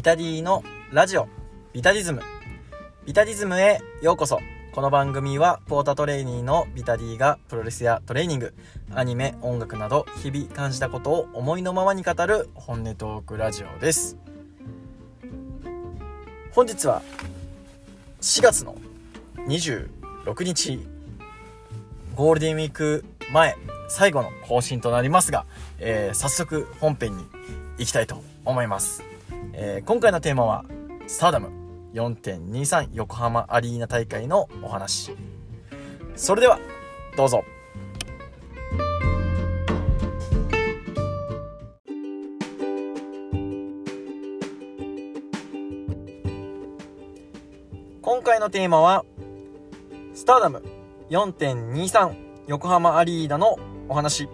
[0.00, 1.28] ビタディのラジオ
[1.74, 2.22] ビタディズム。
[3.04, 4.40] ビタディズムへようこそ。
[4.72, 8.54] この番組はポータトレーニーのビタディがプロレスやトレーニング
[8.94, 14.16] アニメ音楽など日々感じたことを思いのままに語る本音トークラジオです。
[16.52, 17.02] 本日は
[18.22, 18.74] 4月の
[19.48, 20.80] 26日
[22.14, 23.04] ゴールデンウィーク
[23.34, 23.54] 前
[23.90, 25.44] 最後の更新となりますが、
[25.78, 27.26] えー、早速本編に
[27.76, 29.02] 行きたいと思います、
[29.52, 30.64] えー、今回のテーマは
[31.06, 31.50] スターダム
[31.92, 35.16] 4.23横浜アリーナ大会のお話。
[36.14, 36.58] それでは
[37.16, 37.44] どうぞ。
[48.02, 49.04] 今回のテーマは
[50.14, 50.62] スターダム
[51.10, 52.14] 4.23
[52.46, 54.28] 横浜アリーナのお話。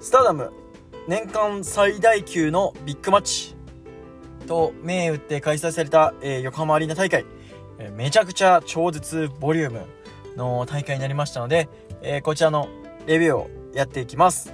[0.00, 0.63] スターダム。
[1.06, 3.56] 年間最大級のビッグマッチ。
[4.46, 7.24] と銘打って開催された、えー、横浜アリーナ大会、
[7.78, 9.86] えー、めちゃくちゃ超絶ボリューム
[10.36, 11.68] の大会になりましたので、
[12.02, 12.68] えー、こちらの
[13.06, 14.52] レビューをやっていきます。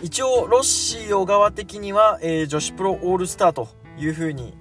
[0.00, 4.54] 一応ロッシー小川的には、えー、女子プロオールスターというふうに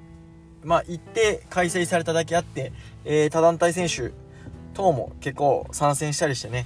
[0.64, 2.74] まあ、行って開催されただけあって、
[3.06, 4.12] えー、他団体選手
[4.74, 6.66] 等も結構参戦したりしてね、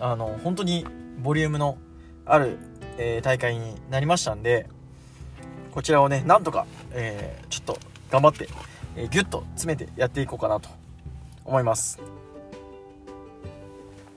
[0.00, 0.86] あの、本当に
[1.22, 1.78] ボリュームの
[2.24, 2.58] ある、
[2.98, 4.66] えー、大会になりましたんで、
[5.72, 7.78] こちらをね、なんとか、えー、ちょっと
[8.10, 8.48] 頑張って、
[8.96, 10.68] えー、ギュッと詰めてやっていこうかなと
[11.44, 12.00] 思います。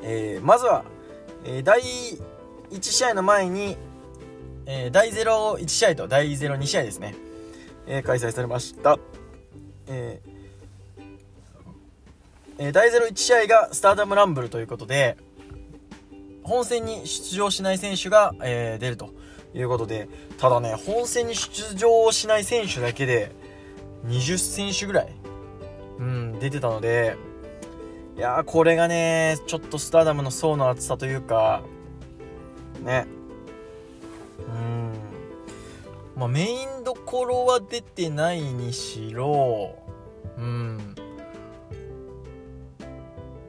[0.03, 0.83] えー、まずは、
[1.45, 3.77] えー、第1試合の前に、
[4.65, 7.15] えー、第01試合と第02試合ですね、
[7.87, 8.97] えー、開催されました。
[9.87, 10.21] え
[12.57, 15.17] えー、第01試合がスターダムランブルということで、
[16.43, 19.09] 本戦に出場しない選手が、えー、出ると
[19.53, 23.31] いうことで、ただね、本戦に出場しない選手だけで、
[24.07, 25.15] 20選手ぐらい、
[25.99, 27.15] うん、出てたので、
[28.17, 31.61] いや、これがね、ちょっとスターダムの層の厚さというか、
[32.81, 33.05] ね、
[34.39, 34.91] うん、
[36.15, 39.75] まあ、メインどころは出てないにしろ、
[40.37, 40.95] うん。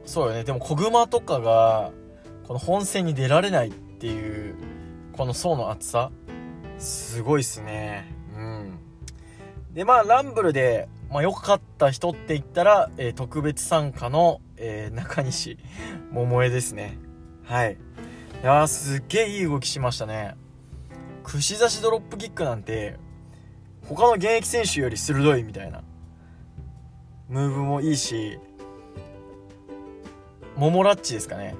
[0.05, 0.43] そうよね。
[0.43, 1.91] でも、小熊とかが、
[2.47, 4.55] この本戦に出られないっていう、
[5.13, 6.11] この層の厚さ、
[6.77, 8.13] すごいっすね。
[8.35, 8.79] うん。
[9.73, 15.57] で、まあ、ランブルで、まあ、良かった人って言ったら、えー、特別参加の、えー、中西
[16.11, 16.97] 桃江ですね。
[17.43, 17.73] はい。
[17.73, 20.35] いやー、すっげえいい動きしましたね。
[21.23, 22.97] 串刺しドロップキックなんて、
[23.87, 25.83] 他の現役選手より鋭いみたいな。
[27.29, 28.37] ムーブもいいし、
[30.57, 31.55] モモラッチですかね。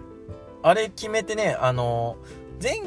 [0.64, 2.16] あれ決めてね、あの、
[2.62, 2.78] 前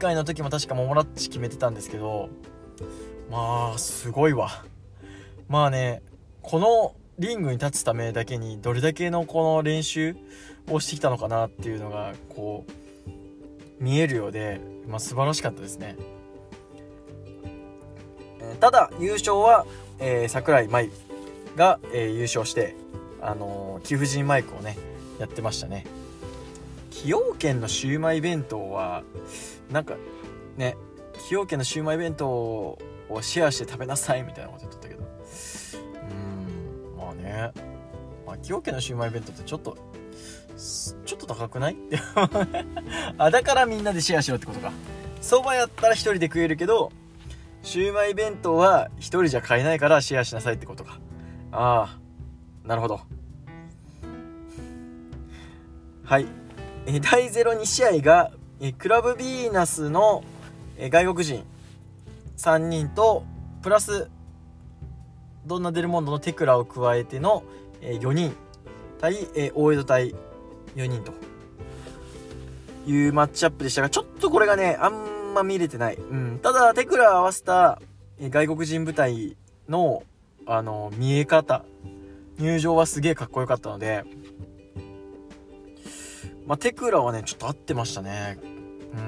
[0.00, 2.28] 回の時も確かモモラッチ決めてたんですけど、
[3.30, 4.64] まあ、すごいわ。
[5.48, 6.02] まあね、
[6.42, 10.16] このリングに立つためだけにどれだけのこの練習
[10.68, 15.96] をしてきたのかなっていうのが、こう、見えるようで、まあ素晴らしかったですね。
[18.58, 19.66] ただ、優勝は、
[20.00, 20.90] えー、桜井舞
[21.54, 22.74] が、えー、優勝して、
[23.22, 24.76] あのー、貴婦人マイクをね、
[25.20, 25.84] やってましたね。
[26.90, 29.02] 崎陽軒のシウマイ弁当は、
[29.70, 29.94] なんか、
[30.56, 30.76] ね、
[31.14, 32.78] 崎陽軒のシウマイ弁当を
[33.22, 35.04] シェアして食べなさいみたいなこと言ってたけど。
[36.94, 37.52] うん、まあね。
[38.36, 39.76] 崎陽軒のシウマイ弁当ってちょっと、
[41.06, 41.76] ちょっと高くない？
[43.18, 44.72] あ、だからみんなでシェアしろってことか。
[45.20, 46.92] そばやったら1人で食えるけど、
[47.62, 50.98] シウマイ弁当は1人じゃ買えないからシェアしなさいってことか。
[51.52, 51.98] あ
[52.64, 53.00] あ、なるほど。
[56.04, 56.26] はい。
[56.92, 60.24] え第02試合が、えクラブビーナスの、
[60.76, 61.44] え外国人
[62.36, 63.22] 3人と、
[63.62, 64.10] プラス、
[65.46, 67.44] ドンナ・デルモンドのテクラを加えての、
[67.80, 68.34] え4人
[69.00, 70.14] 対、え大江戸対
[70.74, 71.12] 4人と
[72.88, 75.94] いうマッチアップでしたが、ちょっとこれがね、あんま見れてない。
[75.94, 76.40] うん。
[76.42, 77.80] ただ、テクラを合わせた、
[78.18, 79.36] え外国人部隊
[79.68, 80.02] の、
[80.44, 81.64] あの、見え方、
[82.40, 84.04] 入場はすげえかっこよかったので、
[86.50, 88.36] まあ、テクラはね、ちょっと合ってましたね。
[88.42, 88.98] うん。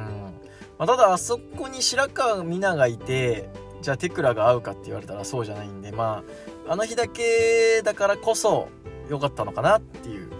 [0.78, 3.48] まあ、ただ、あそこに白川美奈がいて、
[3.80, 6.22] じゃあテクラが合うかって言われたらそうじゃないんで、ま
[6.68, 8.68] あ、あの日だけだからこそ
[9.10, 10.30] 良かったのかなっていう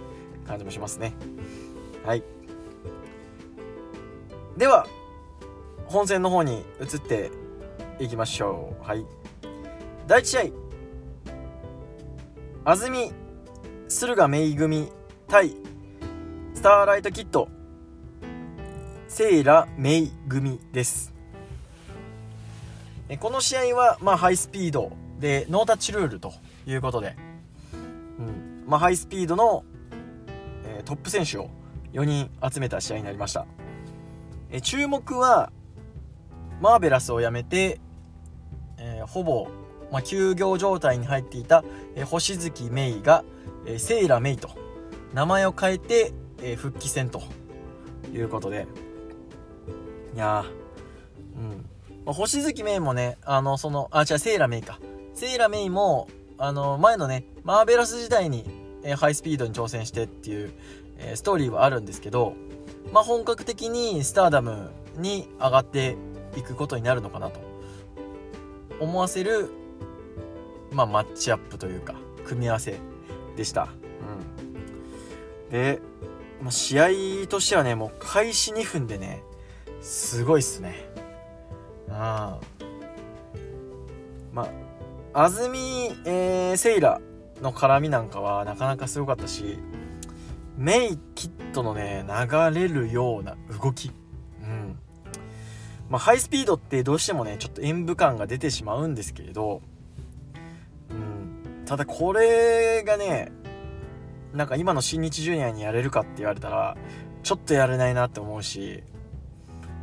[0.47, 1.13] 感じもしますね。
[2.05, 2.23] はい。
[4.55, 4.87] では、
[5.87, 7.31] 本戦の方に移って
[7.99, 8.87] いきましょう。
[8.87, 9.05] はい。
[10.07, 10.41] 第1試合、
[12.63, 13.11] 安住
[13.89, 14.89] 駿河芽組
[15.27, 15.57] 対
[16.63, 17.49] ターライトキット。
[19.09, 21.13] セイラ・メイ組です。
[23.19, 26.31] この試合は、まあ、ハイスピードでノータッチルールと
[26.65, 27.17] いうことで、
[28.17, 28.63] うん。
[28.65, 29.65] まあ、ハイスピードの、
[30.63, 31.49] えー、トップ選手を
[31.91, 33.45] 4人集めた試合になりました、
[34.49, 35.51] えー、注目は
[36.61, 37.81] マーベラスを辞めて、
[38.77, 39.49] えー、ほぼ、
[39.91, 43.25] まあ、休業状態に入っていた、えー、星月メイが、
[43.65, 44.49] えー、セイラ・メイと
[45.13, 46.13] 名前を変えて、
[46.43, 47.21] えー、復帰戦と
[48.13, 48.67] いうことで
[50.13, 50.45] いや
[51.35, 51.73] うん
[52.05, 54.77] 星月メイもね、あの、その、あ、違う、セイラメイか。
[55.13, 58.43] セイラメイも、あの、前のね、マーベラス時代に、
[58.83, 60.51] えー、ハイスピードに挑戦してっていう、
[60.97, 62.33] えー、ストーリーはあるんですけど、
[62.91, 65.95] まあ、本格的にスターダムに上がって
[66.35, 67.39] いくことになるのかなと
[68.81, 69.49] 思わせる、
[70.71, 71.95] まあ、マッチアップというか、
[72.25, 72.77] 組み合わせ
[73.37, 73.69] でした。
[75.47, 75.49] うん。
[75.51, 75.79] で、
[76.43, 79.23] まあ、試合としてはね、もう開始2分でね、
[79.81, 80.93] すごいっすね。
[81.89, 82.39] あ
[84.31, 84.49] ま
[85.13, 86.99] あ安住、えー、セイラ
[87.41, 89.59] の絡みなんかはなかなかすごかったし
[90.57, 93.91] メイキッドのね流れるような動き。
[94.41, 94.77] うん。
[95.89, 99.61] まあハイスピードってどうしてもねちょっと演武感が出てしまうんですけれど
[100.89, 101.65] うん。
[101.65, 103.31] ただこれがね
[104.33, 106.75] なんか今の新日ジュニアにやれるかって言われたら
[107.21, 108.83] ちょっとやれないなって思うし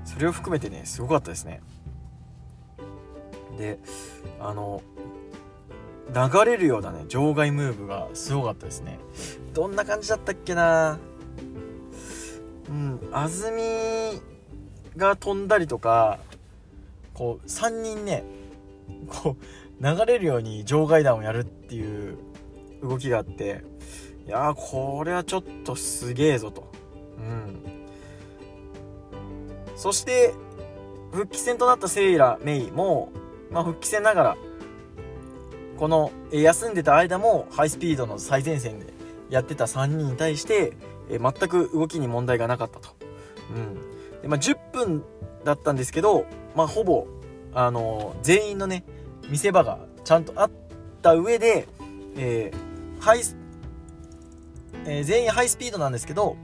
[0.05, 1.61] それを含めてねすごかったですね。
[3.57, 3.79] で
[4.41, 4.83] あの
[6.13, 8.99] 流れるようなね場外ムーブがすごかったですね。
[9.55, 10.99] どんな感じだったっけな？
[12.69, 14.21] うん安住
[14.97, 16.19] が飛んだりとか
[17.15, 18.25] こう3人ね
[19.09, 22.17] こう流れるように場外弾をやるっていう
[22.83, 23.63] 動きがあって
[24.31, 26.71] いやこれはちょっとすげえぞと。
[27.19, 27.65] うん。
[29.75, 30.33] そして
[31.11, 33.11] 復帰戦となったセイラ・メイも
[33.51, 34.37] まあ、復帰戦ながら
[35.79, 38.93] この休んでた間もハイスピードの最前線で
[39.31, 40.75] やってた3人に対して
[41.09, 42.91] 全く動きに問題がなかったと、
[43.53, 43.75] うん。
[44.23, 45.03] でまあ、10分
[45.43, 46.25] だったんですけど、
[46.55, 47.09] まあ、ほぼ、
[47.53, 48.85] あのー、全員のね
[49.29, 50.51] 見せ場がちゃんとあっ
[51.03, 51.67] た上で、
[52.17, 53.25] えー、ハイ
[54.91, 56.37] えー、全員ハイスピードなんですけど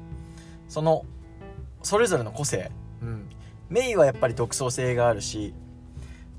[0.68, 1.04] その
[1.82, 2.70] それぞれの個性、
[3.02, 3.28] うん、
[3.68, 5.52] メイはやっぱり独創性があるし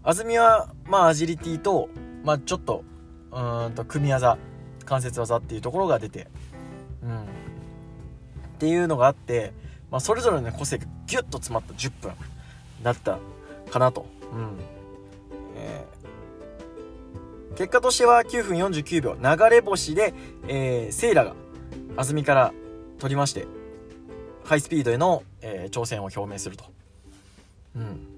[0.08, 1.90] 安住は、まあ、アジリティと、
[2.24, 2.86] まあ、ちょっと、
[3.30, 4.38] うんと、組み技、
[4.86, 6.30] 関節技っていうところが出て、
[7.04, 7.24] うん。
[7.24, 7.26] っ
[8.58, 9.52] ていうのがあって、
[9.92, 12.14] まあ、それぞれの個性がギュッと詰まった10分
[12.84, 13.20] だった
[13.70, 14.06] かなと。
[14.32, 14.52] うん。
[15.58, 20.14] えー、結果としては9分49秒、流れ星で、
[20.48, 21.36] えー、セイラが
[21.98, 22.54] 安住から
[23.00, 23.46] 取りまして、
[24.46, 26.64] ハイスピードへの、えー、挑戦を表明すると。
[27.76, 28.18] うん。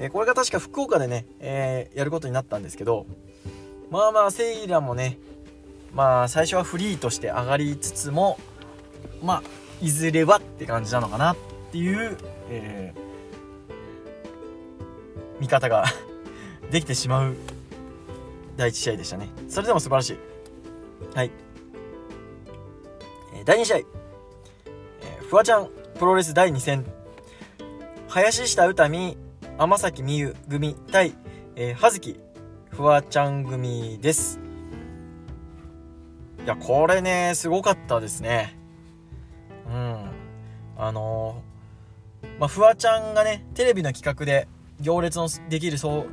[0.00, 3.06] えこれが確か福岡でね、えー、やることになったんですけど
[3.90, 5.18] まあまあセイラもね
[5.92, 8.38] まあ最初はフリーとして上がりつつも
[9.22, 9.42] まあ
[9.84, 11.36] いずれはって感じなのかなっ
[11.72, 12.16] ていう、
[12.48, 13.00] えー、
[15.40, 15.84] 見方が
[16.70, 17.34] できてしまう
[18.56, 20.18] 第1試合でしたねそれでも素晴らしい
[21.14, 21.30] はい、
[23.48, 26.84] 第2試合、えー、フワちゃんプロレス第2戦
[28.08, 29.16] 林下宇多美
[29.56, 31.14] 天崎美優組対、
[31.56, 32.20] えー、葉月
[32.68, 34.38] フワちゃん組です。
[36.44, 38.54] いや、これね、すごかったですね。
[39.66, 40.10] うん。
[40.76, 44.46] あのー、まあ、フワちゃんがね、テレビの企画で、
[44.78, 46.04] 行列のできる行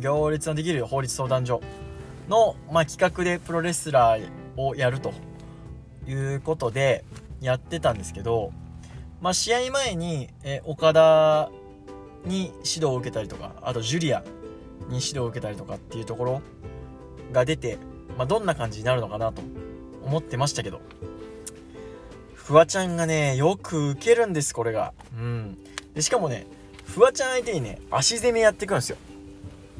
[0.00, 1.60] 行列のできる法律相談所
[2.28, 5.12] の、まあ、企画でプロレスラーをやると
[6.06, 7.04] いうことで
[7.40, 8.52] やってたんですけど、
[9.20, 11.50] まあ、試合前に、え岡田
[12.24, 14.20] に指導を受けたりとかあとジュリア
[14.88, 16.42] に指導を受けたりとかっていうところ
[17.32, 17.78] が出て、
[18.16, 19.42] まあ、どんな感じになるのかなと
[20.04, 20.80] 思ってましたけど
[22.34, 24.92] フワちゃんがねよく受けるんですこれが。
[25.18, 25.58] うん。
[25.94, 26.46] でしかもね
[26.84, 28.98] フワちゃん相手にね足攻めやってくるんですよ。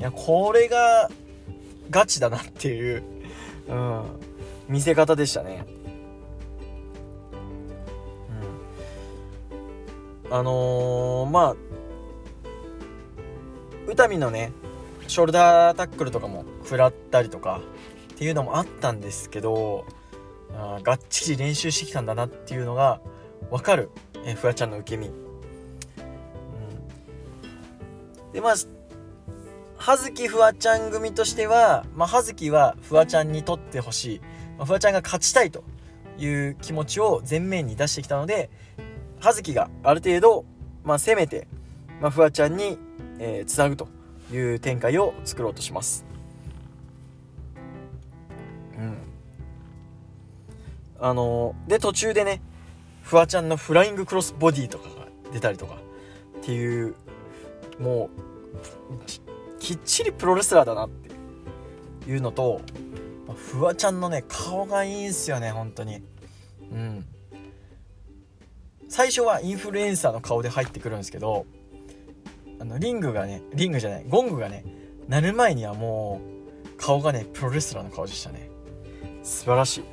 [0.01, 1.09] いやこれが
[1.91, 3.05] ガチだなっていう、
[3.69, 4.03] うん、
[4.69, 5.65] 見せ方でしたね。
[10.31, 11.57] あのー、まあ
[13.87, 14.53] 宇多美のね
[15.07, 17.61] ショルダータックルとかも食らったりとか
[18.15, 19.87] っていうのもあったんですけど
[20.55, 23.01] あがっちり練習してきたんだなっていうのが
[23.51, 23.91] 分かる、
[24.25, 25.15] えフワちゃんの受け身、うん、
[28.33, 28.55] でまあ
[29.77, 34.21] 葉月フワちゃん組としては、まあ、葉月はフワちゃんにとってほしい、
[34.57, 35.63] まあ、フワちゃんが勝ちたいと
[36.19, 38.51] いう気持ちを前面に出してきたので
[39.21, 40.45] 葉月がある程度
[40.87, 41.49] まあ、攻めて、
[42.01, 42.79] まあ、フワちゃんに、
[43.19, 43.89] えー、つなぐと
[44.33, 46.07] いう展開を作ろうとします。
[48.79, 48.97] うん。
[51.01, 52.41] あのー、で途中でね
[53.03, 55.77] フワちゃんのフライングクロスボディとかが出たりとか
[56.39, 56.95] っていう
[57.81, 58.09] も
[58.97, 62.61] うきっちりプロレスラーだなっていうのと
[63.35, 66.01] フワちゃんのね顔がいいんすよね本当に。
[66.73, 67.05] うん。
[68.89, 71.47] 最初はインフルエンサーの顔で入ってくるんですけど
[72.61, 74.65] あのリングがねリングじゃないゴングがね
[75.09, 76.21] 鳴る前にはも
[76.65, 78.51] う顔がねプロレスラーの顔でしたね。
[79.23, 79.81] 素晴らしい。
[79.81, 79.85] う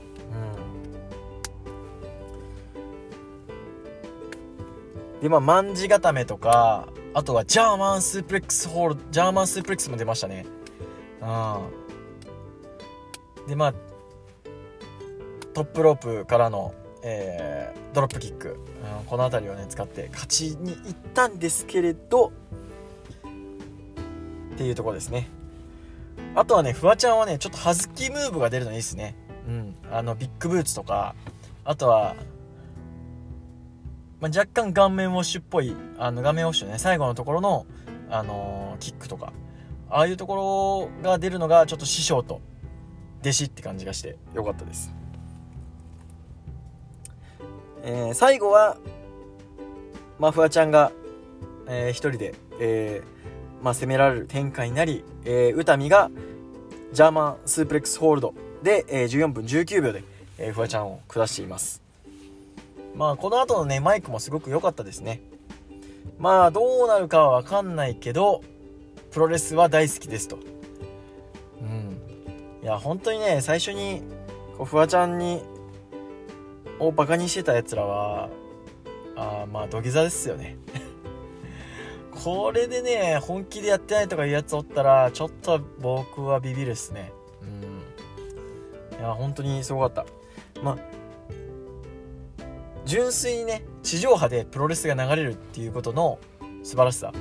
[5.20, 5.22] ん。
[5.22, 10.46] でまあ卍固めとかあとはジャーマンスープレックスホールジャーマンスープレックスも出ましたね。
[11.22, 11.58] うん。
[13.48, 13.74] でまあ
[15.54, 16.74] トップロープからの
[17.04, 22.32] えー、ドロップキック、うん、この辺りをね使って勝ちに行ったんですけれど
[24.54, 25.28] っていうところですね。
[26.36, 29.16] あとはねフワちゃんはねちょっとハズキムーブが出るのいいですね。
[29.48, 31.16] うんあのビッグブーツとか
[31.66, 32.16] あとは、
[34.22, 37.66] まあ、若干顔面ウォッシュっぽいあの顔面ウォッシュね最後のところの、
[38.10, 39.34] あのー、キックとか
[39.90, 42.42] ああいうところが出るのがちょっと師匠と
[43.22, 44.94] 弟子って感じがしてよかったです。
[47.84, 48.78] えー、最後は、
[50.18, 50.94] まあ、フワちゃんが、
[51.68, 56.10] えー、一人で、えー、まあ、攻められる展開になり、えー、宇多美が
[56.94, 60.04] ジャーマンスープレックスホールドで、えー、14分19秒で、
[60.38, 61.82] えー、フワちゃんを下しています。
[62.96, 65.22] まあ、この後のね、マイクもすごく良かったですね。
[66.20, 68.44] まあ、どうなるかはわかんないけど、
[69.12, 70.38] プロレスは大好きですと。
[71.62, 71.98] うん。
[72.64, 74.04] いや、本当にね、最初に、
[74.58, 75.44] こう、フワちゃんに
[76.80, 78.30] をバカにしてたやつらは
[79.16, 80.58] あまあ土下座ですよね。
[82.24, 87.12] これでね本気でやってないとかいうやつおったらちょっと僕はビビるっすね。
[87.42, 89.00] うん。
[89.00, 90.06] いや本当にすごかった。
[90.62, 90.78] まあ
[92.86, 96.20] 純粋にね地上波でプロレスが流れるっていうことの
[96.64, 97.14] 素晴らしさ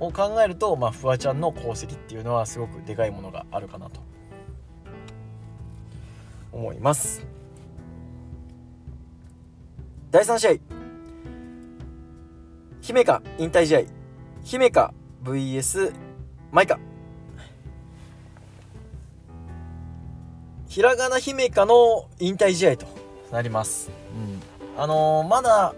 [0.00, 4.00] を考えると、まあ、フワちゃんの功績っていうのはすごくでかいものがあるかなと
[6.52, 7.26] 思います。
[10.10, 10.60] 第3試合。
[12.80, 13.82] 姫香引退試合。
[14.42, 15.92] 姫香 VS
[16.50, 16.78] マイカ。
[20.68, 22.86] ひらがな姫香の引退試合と
[23.32, 25.74] なります、うん、あのー、まだ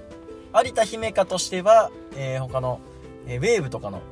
[0.52, 2.80] 有田姫香としては、えー、他の、
[3.26, 4.02] えー、ウェーブとかの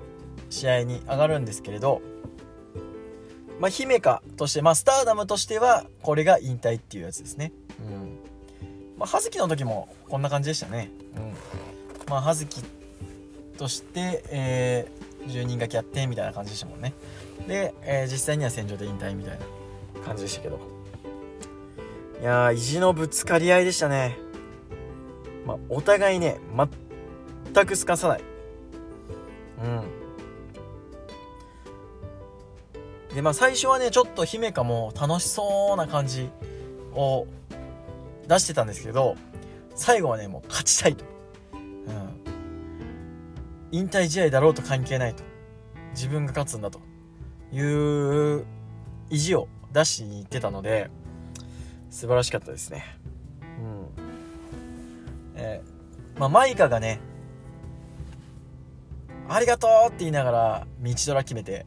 [0.51, 2.01] 試合に上がるんですけれど
[3.61, 7.53] まあ、姫香として、まあ、スターダムとしては、これが引退っていうやつですね。
[7.81, 8.28] うん。
[8.99, 10.91] まあ、葉月の時もこんな感じでしたね。
[11.17, 11.33] うん。
[12.11, 12.65] まあ、葉月
[13.57, 16.93] として、えー、住人がやってみたいな感じでしたもんね。
[17.47, 20.59] で、えー、実際には戦場で引退みたいな感じでしたけど。
[22.21, 24.19] いやー、意地のぶつかり合いでしたね。
[25.47, 26.41] まあ、お互いね、
[27.55, 28.21] 全くすかさない。
[29.63, 29.67] う
[33.13, 33.15] ん。
[33.15, 36.29] で、まあ、最初はね、ちょっと姫香も楽しそうな感じ
[36.95, 37.27] を
[38.29, 39.17] 出してたんですけど
[39.75, 41.05] 最後はねもう勝ちたいと、
[41.55, 42.23] うん、
[43.73, 45.25] 引退試合だろうと関係ないと。
[45.93, 46.81] 自分が勝つんだと。
[47.51, 48.45] いう
[49.11, 50.91] 意地を出しに行ってたので
[51.91, 52.85] 素晴らしかったですね。
[53.41, 53.87] うん。
[55.37, 57.01] えー、まあマイカがね
[59.29, 61.67] ありがとうって言いながら道ドラ決めて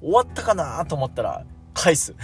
[0.00, 2.14] 終わったかなと思ったら返す。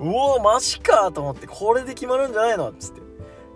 [0.00, 3.00] うおーマジかと思ってこれで決まるんじゃないのっつって。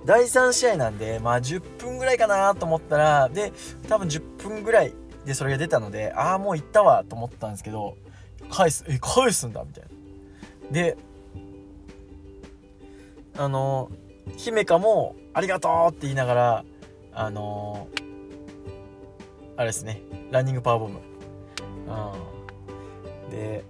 [0.05, 3.53] 第3試合なんでまあ10分ぐらいかなと思ったらで
[3.89, 7.97] 多分10分ぐらいでそれが出たのでああもう行ったわと思ったんですけど
[8.51, 9.91] 返すえ返すんだみたいな。
[10.71, 10.97] で
[13.37, 13.91] あの
[14.37, 16.65] 姫香もありがとうって言いながら
[17.13, 17.89] あの
[19.57, 21.01] あれですねランニングパワーボム。
[23.29, 23.31] うん。
[23.31, 23.65] で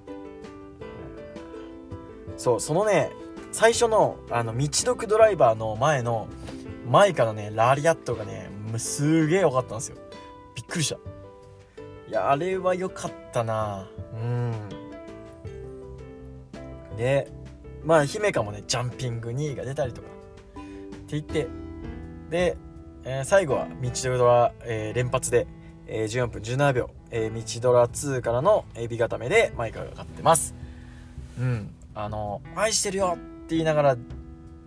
[2.37, 3.11] そうそのね
[3.53, 6.29] 最初のあの道読ドライバーの前の
[6.88, 9.97] 前からねラリアットがねすげえ良かったんですよ。
[10.55, 10.97] びっくりした。
[12.09, 13.88] いやあれは良かったな。
[14.12, 14.53] うん。
[16.97, 17.31] で
[17.85, 20.09] まあ姫香もねジャンピング2位が出たりとか。
[20.09, 20.61] っ
[21.07, 21.47] て言って。
[22.31, 22.57] で、
[23.05, 25.47] えー、最後は道ドラ、えー、連発で、
[25.87, 30.55] えー、14分17秒、えー、道ドラ2からのエビ固めでマイカが勝ってます。
[31.38, 31.74] うん。
[31.95, 33.97] あの愛してるよって言いながら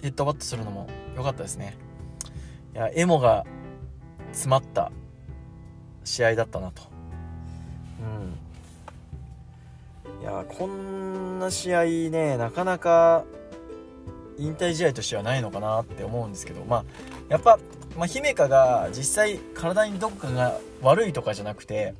[0.01, 1.75] ヘッドバットするのも良かったですね。
[2.73, 3.45] いやエモが
[4.31, 4.91] 詰まった
[6.03, 6.83] 試合だったなと。
[8.01, 10.21] うん。
[10.21, 13.25] いやこんな試合ねなかなか
[14.37, 16.85] 引退試合としてはないのかなって思うんですけどまあ
[17.29, 17.59] やっぱ、
[17.97, 21.93] まあ、姫香が実際体にどこかが悪いとかじゃなくて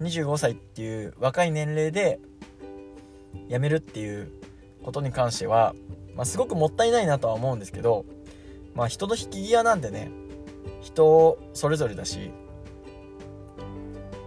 [0.00, 2.20] 25歳っていう若い年齢で
[3.48, 4.30] 辞めるっていう
[4.82, 5.74] ことに関しては、
[6.14, 8.04] まあ、すごくもったいないなとは思うんですけど、
[8.74, 10.10] まあ、人の引き際なんでね
[10.80, 12.30] 人それぞれだし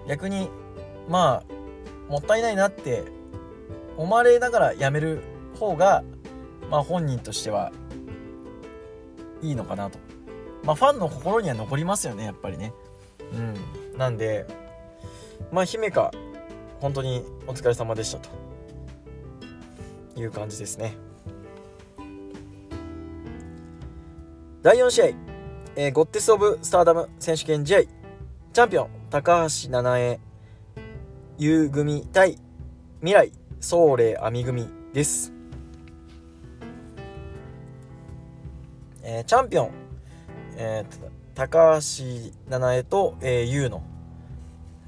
[0.07, 0.49] 逆に
[1.07, 3.03] まあもったいないなって
[3.97, 5.21] 思われながら辞める
[5.59, 6.03] 方が
[6.69, 7.71] まあ本人としては
[9.41, 9.99] いいのかなと。
[10.63, 12.73] まあファンの心には残りますよねやっぱりね。
[13.33, 13.37] う
[13.93, 13.97] ん。
[13.97, 14.45] なんで
[15.51, 16.11] まあ姫か
[16.79, 18.29] 本当にお疲れ様でしたと。
[20.15, 20.95] いう感じですね。
[24.61, 25.05] 第4試合、
[25.75, 27.81] えー、ゴッテス・オブ・スターダム選手権試合。
[28.51, 30.19] チャンピオン高橋七重
[31.37, 32.37] 優組対
[32.99, 35.31] 未来総霊亜美組です。
[39.03, 39.71] えー、チャンピオン、
[40.57, 43.81] えー、高橋七重と、えー、優の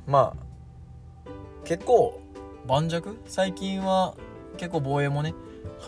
[0.06, 1.30] まあ
[1.63, 2.20] 結構
[2.68, 3.01] 盤石？
[3.25, 4.16] 最近は
[4.62, 5.34] 結構防衛もね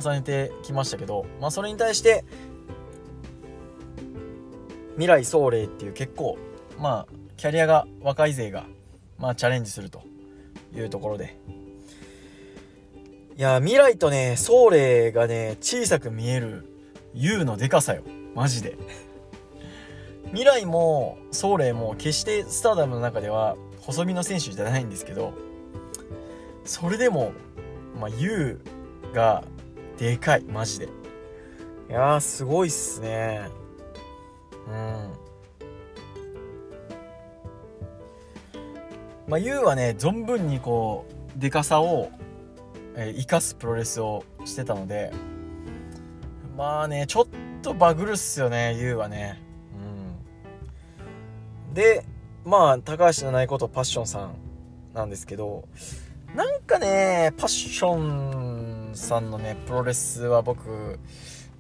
[0.02, 2.26] 重ねてきましたけど、まあ、それに対して
[4.94, 6.40] 未来総霊っていう結構
[6.80, 8.66] まあキャリアが若い勢が
[9.20, 10.02] まあチャレンジすると
[10.76, 11.38] いうところで。
[13.38, 16.66] いや未来とね総霊がね小さく見える
[17.14, 18.02] U のでかさよ。
[18.34, 18.76] マジで。
[20.30, 25.34] 未来もソーレイも決してスターダムの中では細身の選手じゃないんですけど
[26.66, 27.34] それでも
[28.00, 28.60] まあ U
[29.14, 29.44] が
[29.98, 30.90] でかいマジで。
[31.90, 33.50] いやすごいっすね。
[34.68, 35.24] うん。
[39.28, 41.06] まあ U はね存分にこ
[41.38, 42.12] うでかさを、
[42.96, 45.12] えー、生かすプロレスをしてたので
[46.58, 47.28] まあねちょっ
[47.62, 49.42] とバグるっすよね YOU はね。
[51.70, 51.74] うん。
[51.74, 52.06] で
[52.46, 54.36] まあ高橋七重ことパッションさん
[54.94, 55.68] なんですけど
[56.36, 57.96] なんかねパッショ
[58.92, 61.00] ンさんのねプロレスは僕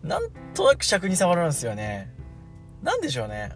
[0.03, 2.11] なんとなく尺に触るんですよね。
[2.81, 3.51] なんでしょうね。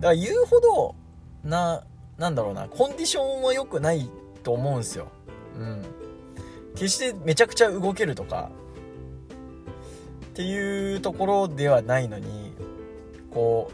[0.00, 0.94] だから言うほど
[1.42, 1.84] な
[2.16, 4.08] なんだろうなコンディションは良くない
[4.42, 5.08] と思うんですよ。
[5.58, 5.84] うん。
[6.74, 8.50] 決してめちゃくちゃ動けるとか
[10.26, 12.52] っていうところではないのに
[13.32, 13.70] こ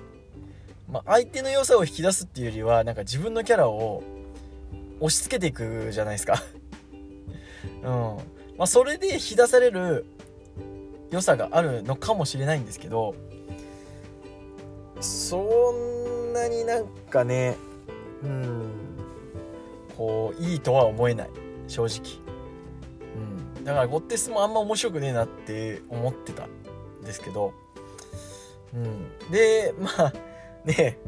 [0.88, 4.03] う、まあ、相手の良さを引き出すっていうよりはなんか自分のキャラを
[5.01, 6.43] 押し付けていくじゃないですか。
[7.83, 7.91] うん。
[8.57, 10.05] まあ、それで引き出される
[11.11, 13.15] 良さがあるのかもしれないんですけど
[15.01, 17.57] そんなになんかね
[18.23, 18.71] うん
[20.01, 21.31] こういいとは思えない。
[21.69, 22.19] 正直。
[23.57, 23.65] うん。
[23.65, 27.53] だからゴッテスもあんま面白くねえなって思ってたんですけど、
[28.73, 29.31] うん。
[29.31, 30.13] で、まあ、
[30.65, 30.99] ね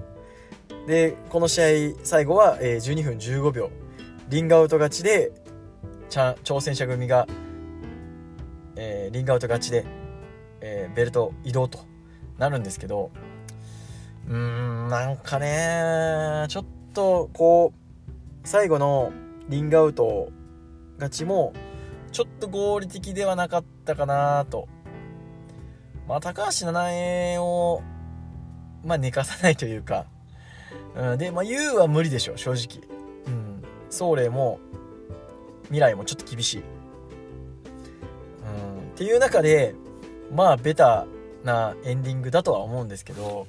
[0.87, 1.67] で、この試合、
[2.03, 3.71] 最後は、えー、12分15秒、
[4.29, 5.33] リングアウト勝ちで、
[6.09, 7.27] ちゃ挑戦者組が、
[8.77, 9.85] えー、リングアウト勝ちで、
[10.61, 11.81] えー、ベルト移動と
[12.39, 13.13] なるんですけど、
[14.29, 16.65] うーん、なんかね、ちょっ
[16.95, 19.13] と、こう、最後の
[19.49, 20.31] リングアウト
[20.95, 21.53] 勝ちも、
[22.11, 24.69] ちょっと合理的ではなかったかなと。
[26.09, 27.83] まあ、高橋七重を、
[28.85, 30.07] まあ、寝かさないというか、
[30.95, 32.87] うん、で、まあ、優は無理でしょ、正直。
[33.27, 33.63] うん。
[33.91, 34.61] 総霊も、
[35.65, 36.59] 未来もちょっと厳しい。
[36.59, 36.63] うん。
[36.63, 36.65] っ
[38.97, 39.75] ていう中で、
[40.31, 41.07] まあ、ベタ
[41.45, 43.47] なエンディングだとは思うんですけど、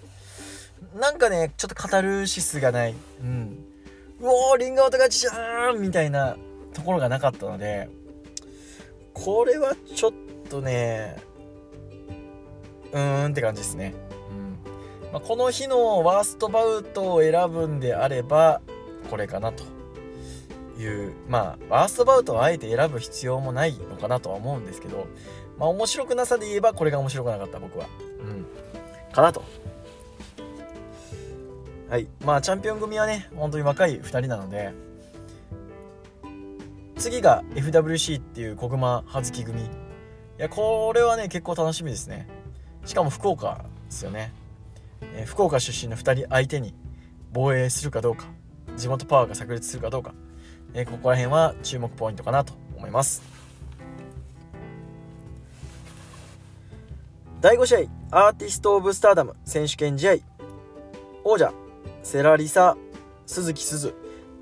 [0.95, 2.95] なんかね、ちょっとカタルシスがない。
[3.21, 3.65] うん。
[4.21, 6.37] うおー、リンガート勝ちじゃーんみたいな
[6.73, 7.89] ところがなかったので、
[9.13, 10.11] これはちょっ
[10.49, 11.15] とね
[12.91, 13.93] うーんって感じですね、
[15.13, 18.61] まあ、この日のワーストバウトを選ぶんであれば
[19.11, 19.63] これかなと
[20.81, 21.13] いう。
[21.29, 25.05] まあワーストバウトをあえて選ぶ必要もないのかなとは思うんですけど
[25.59, 27.85] まあ面白くなさで言えばこれが面白くなかった僕は。
[28.19, 29.13] うん。
[29.13, 29.43] かなと。
[31.89, 32.07] はい。
[32.25, 34.73] まあチャンピオン組はね本当に若い2人なので
[36.97, 39.61] 次が FWC っていう小熊葉月組。
[39.61, 39.67] い
[40.39, 42.27] やこれはね結構楽しみですね。
[42.85, 44.33] しかも福岡ですよね、
[45.15, 46.73] えー、福岡出身の2人相手に
[47.31, 48.25] 防衛するかどうか
[48.77, 50.13] 地元パワーが炸裂するかどうか、
[50.73, 53.21] えー、ここら辺は注目ポイントかなと思います。
[57.41, 57.75] 第5試
[58.11, 60.15] 合アーティスト・オブ・スターダム選手権試合。
[61.25, 61.53] 王者
[62.01, 62.77] セラリサ
[63.25, 63.93] 鈴木鈴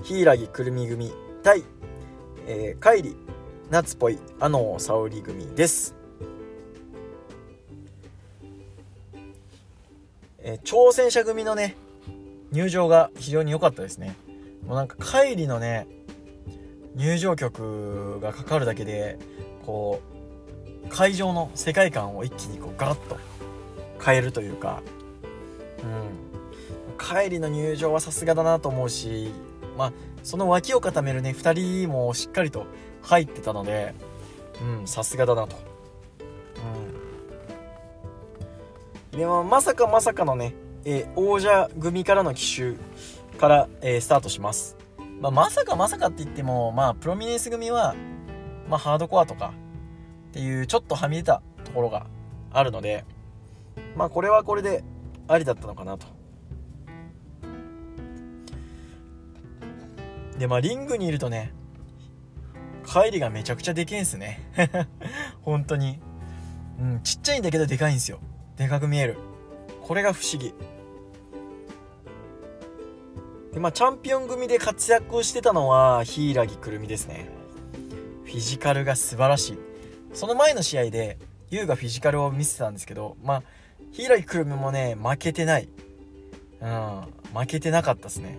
[0.03, 1.11] 柊くるみ組
[1.43, 1.63] 対、
[2.47, 3.15] えー、カイリ
[3.69, 6.00] 夏っぽいあの沙織組です。
[10.51, 11.75] えー、挑戦者組のね
[12.51, 14.15] 入場が非常に良かったですね。
[14.65, 15.87] もうなんか帰りのね
[16.95, 19.17] 入場曲がかかるだけで
[19.65, 20.01] こ
[20.85, 23.17] う会場の世界観を一気にこうガラッと
[24.03, 24.81] 変えるというか。
[25.83, 26.31] うん。
[27.01, 29.31] 帰りの入場はさすがだなと思うし
[29.75, 32.67] まあその脇を固めるね2人もしっかりと
[33.01, 33.95] 入ってたので
[34.61, 35.70] うんさすがだなと。
[39.11, 40.53] でもまさかまさかのね、
[40.85, 42.77] えー、王者組からの奇襲
[43.37, 44.77] から、えー、スタートします
[45.21, 47.95] まあ、まさかまさかって言っても、まあ、プロミネンス組は、
[48.67, 49.53] まあ、ハードコアとか
[50.29, 52.07] っていうちょっとはみ出たところが
[52.51, 53.05] あるので、
[53.95, 54.83] まあ、これはこれで
[55.27, 56.07] ありだったのかなと。
[60.39, 61.53] で、まあ、リングにいるとね、
[62.83, 64.41] 帰りがめちゃくちゃでけえんすね。
[65.43, 65.99] 本当に。
[66.79, 68.19] うん、ちっちゃいんだけどでかいんですよ。
[68.61, 69.17] でかく見える。
[69.81, 70.53] これが不思議。
[73.51, 77.27] で、まあ、チャンピオン組で活躍してたのは、柊くるみですね。
[78.23, 79.57] フィジカルが素晴らしい。
[80.13, 81.17] その前の試合で、
[81.49, 83.43] 優がフィジカルを見せてたんですけど、まあ、
[83.93, 85.67] 柊くるみもね、負けてない。
[86.61, 87.01] うん、
[87.33, 88.37] 負けてなかったですね。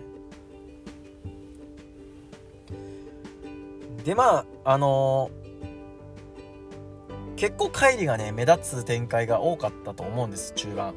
[4.05, 5.42] で、まあ、あのー、
[7.37, 10.95] 結構帰りがね、目立つ展開が多かったと思うんです、中盤。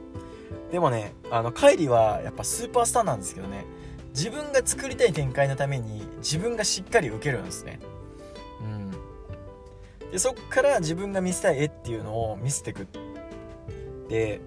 [0.72, 3.66] でもね、あの、帰りはやっぱスーパースターなんですけどね、
[4.10, 7.80] 自分が作りたい展開のために自分がしっかり受けるんですね。
[8.62, 10.12] うん。
[10.12, 12.88] で、そっから自分が見せたい絵っていうのを見せてく
[14.10, 14.40] で、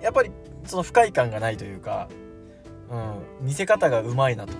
[0.00, 0.30] やっぱり
[0.64, 2.08] その不快感がないというか、
[2.90, 2.96] う
[3.42, 4.52] ん、見せ方がうまいなと。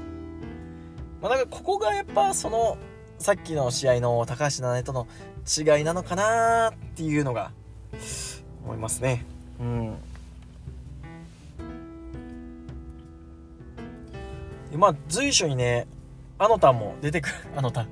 [1.21, 2.79] まあ、なんかここがやっぱその、
[3.19, 5.07] さっきの試合の高橋七重との
[5.47, 7.53] 違いなのかなっていうのが、
[8.65, 9.25] 思いますね。
[9.59, 9.97] うん。
[14.77, 15.87] まあ随所にね
[16.39, 17.89] あのたんも出てくるあのたん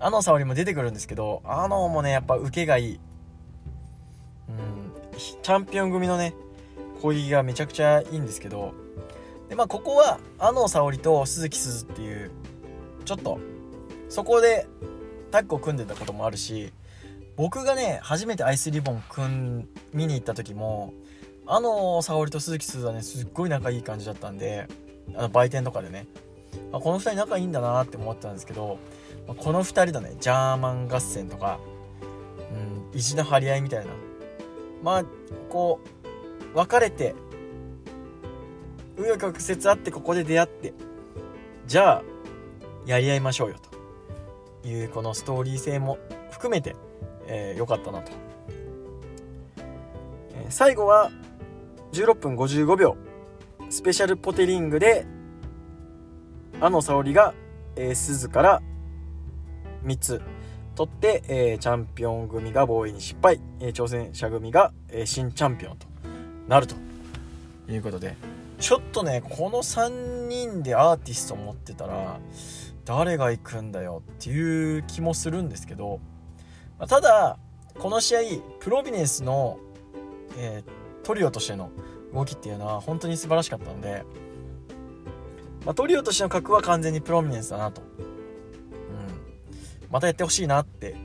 [0.00, 3.00] あの沙織も出てくるんですけどあのもねやっぱ受けがいい
[4.48, 6.34] うんチャンピオン組のね
[7.02, 8.74] 攻撃がめちゃくちゃいいんですけど
[9.48, 12.30] でまあここはあの沙織と鈴木鈴っていう
[13.04, 13.40] ちょっと
[14.08, 14.66] そこで
[15.30, 16.72] タッグを組んでたこともあるし
[17.36, 20.92] 僕がね初めてアイスリボン組ん見に行った時も
[21.46, 24.66] あの沙織と鈴木鈴はねすっごい仲いい感じだったんで
[25.14, 26.06] あの売店とかでね、
[26.72, 28.78] あ、この2人仲いいんだなって思ってたんですけど、
[29.26, 31.58] この2人のねジャーマン合戦とか、
[32.92, 33.92] うん、意地の張り合いみたいな
[34.82, 35.04] まあ
[35.48, 35.80] こ
[36.54, 37.14] う別れて
[38.96, 40.74] 紆余曲折あってここで出会って
[41.66, 42.02] じゃあ
[42.86, 43.77] やり合いましょうよと。
[44.68, 45.98] いうこのストーリー性も
[46.30, 46.76] 含めて良、
[47.28, 48.12] えー、かったなと、
[50.34, 51.10] えー、最後は
[51.92, 52.96] 16分55秒
[53.70, 55.06] スペシャルポテリングで
[56.60, 57.34] あの沙織が、
[57.76, 58.62] えー、鈴から
[59.84, 60.22] 3つ
[60.74, 65.86] 取って、えー、チャンピオン組が防衛に失敗、えー、挑戦者組が、えー、新チャンピオンと
[66.46, 66.88] なると。
[67.72, 68.16] いうことで
[68.58, 72.18] ちょっとねこの3人でアーティスト持ってたら
[72.88, 76.00] 誰が行くんだよっていう気もするんですけど、
[76.78, 77.38] ま、ただ
[77.78, 78.20] この試合
[78.60, 79.58] プロビネンスの、
[80.38, 81.70] えー、トリオとしての
[82.14, 84.04] 動きっていうのは本当に素晴らしかったので、
[85.66, 87.86] まあ、トリオとしての格は完全にプロミネンスだなと、うん、
[89.90, 90.96] またやってほしいなって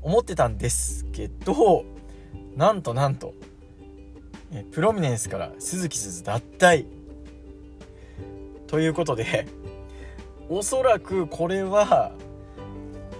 [0.00, 1.84] 思ってたんですけど
[2.56, 3.34] なんとなんと
[4.52, 6.86] えプロミネンスから鈴木鈴脱退
[8.68, 9.46] ということで
[10.48, 12.12] おそらくこれは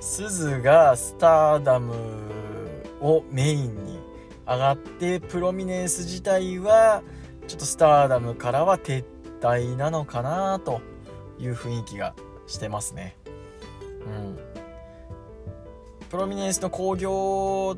[0.00, 1.94] 鈴がスターダム
[3.00, 3.98] をメインに
[4.46, 7.02] 上がってプロミネンス自体は
[7.48, 9.04] ちょっとスターダムからは撤
[9.40, 10.80] 退なのかなと
[11.38, 12.14] いう雰囲気が
[12.46, 13.16] してますね。
[14.06, 14.38] うん。
[16.08, 17.76] プロミネンスの興行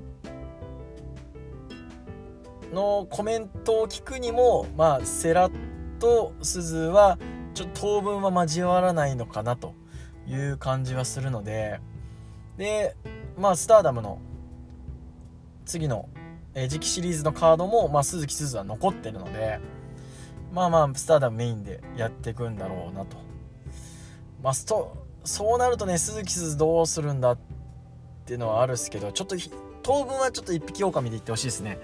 [2.73, 5.51] のコメントを聞くにも、まあ、セラ
[5.99, 7.19] とスズは
[7.59, 9.75] ちょっと当分は交わらないのかなと
[10.29, 11.81] いう感じはするので、
[12.57, 12.95] で、
[13.37, 14.21] まあ、スターダムの
[15.65, 16.09] 次の
[16.55, 19.59] え、次期シリーズのカードも、まあ、鈴木鈴は残ってるので、
[20.53, 23.17] まあまあ、スターダムメインでやっていくんだろうなと。
[24.41, 24.97] まあ、そ
[25.57, 27.39] うなるとね、鈴木鈴どうするんだっ
[28.25, 29.37] ていうのはあるっすけど、ちょっと、
[29.83, 31.81] 当分はちょっと一匹狼でいってほしいですね。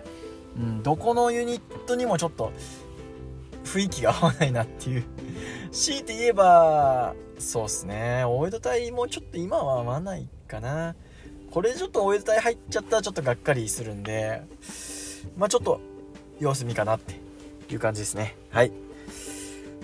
[0.56, 2.52] うん、どこのユニットにもちょっと、
[3.64, 5.04] 雰囲気が合わないなっていう
[5.74, 8.22] 強いて言えばそうっすね。
[8.24, 10.94] 大江戸隊もちょっと今は合わないかな。
[11.50, 14.42] これでちょっと大江戸隊入っちゃったらちょっとがっかりするんで
[15.36, 15.80] まあちょっと
[16.38, 17.20] 様子見かなって
[17.72, 18.36] いう感じですね。
[18.50, 18.72] はい。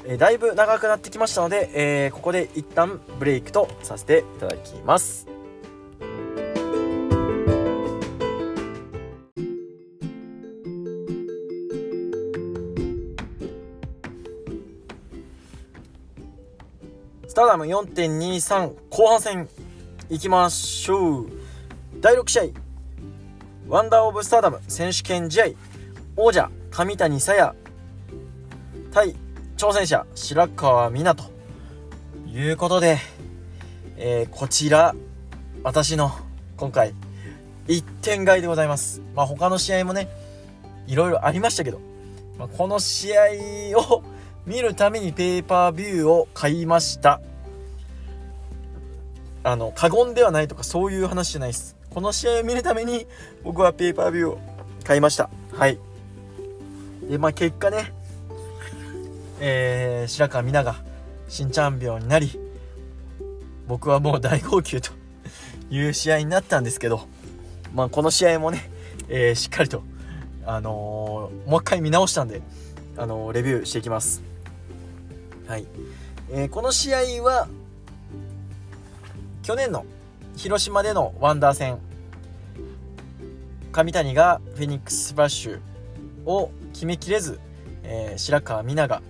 [0.06, 5.26] えー、だいぶ長くなってきましたので、えー、ここで一旦ブレイクとさせていただきます。
[17.40, 19.48] スタダム4.23後半戦
[20.10, 21.26] いきましょう。
[21.98, 22.42] 第6試合。
[23.66, 25.44] ワンダーオブスターダム選手権試合。
[26.18, 27.54] 王者上谷沙耶。
[28.92, 29.16] 対
[29.56, 31.24] 挑戦者白川湊と。
[32.26, 32.98] いうことで、
[33.96, 34.94] えー、こちら
[35.62, 36.12] 私の
[36.58, 36.92] 今回
[37.68, 39.00] 1点買いでございます。
[39.14, 40.08] まあ他の試合もね
[40.86, 41.80] いろいろありましたけど、
[42.38, 44.02] まあ、この試合を
[44.44, 47.22] 見るためにペーパービューを買いました。
[49.42, 51.76] あの過言ではないとかそういう話じゃないです。
[51.90, 53.06] この試合を見るために
[53.42, 54.38] 僕はペーパービューを
[54.84, 55.30] 買いました。
[55.52, 55.78] はい。
[57.08, 57.92] でまあ結果ね
[59.42, 60.84] えー、白川美奈が
[61.28, 62.38] 新チャンピオンになり
[63.66, 64.92] 僕はもう大号泣と
[65.70, 67.08] いう試合になったんですけど
[67.74, 68.70] まあこの試合もね、
[69.08, 69.82] えー、しっかりと
[70.44, 72.42] あのー、もう一回見直したんで
[72.98, 74.22] あのレビューしていきます。
[75.46, 75.64] はい、
[76.30, 77.48] えー、この試合は
[79.42, 79.84] 去年の
[80.36, 81.78] 広島でのワンダー戦
[83.72, 85.60] 上谷がフェニックススプラッシュ
[86.26, 87.40] を決めきれず、
[87.82, 89.02] えー、白川美奈が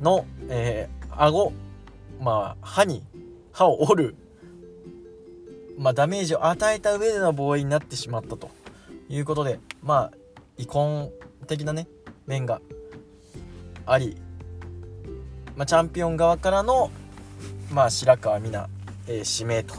[0.00, 1.52] の、えー、顎
[2.20, 3.02] まあ歯に
[3.52, 4.16] 歯を折る、
[5.78, 8.50] まあ、ダメージを与えた上での防衛になってしまったと
[9.08, 10.12] いうことでまあ
[10.56, 11.10] 遺恨
[11.46, 11.88] 的なね
[12.26, 12.60] 面が
[13.86, 14.16] あり
[15.58, 16.92] まあ、チャンピオン側からの、
[17.72, 18.70] まあ、白川美奈、
[19.08, 19.74] えー、指名と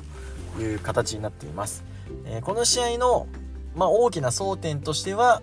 [0.59, 1.83] いう形になっています。
[2.25, 3.27] えー、この試合の、
[3.75, 5.41] まあ、大きな争点としては、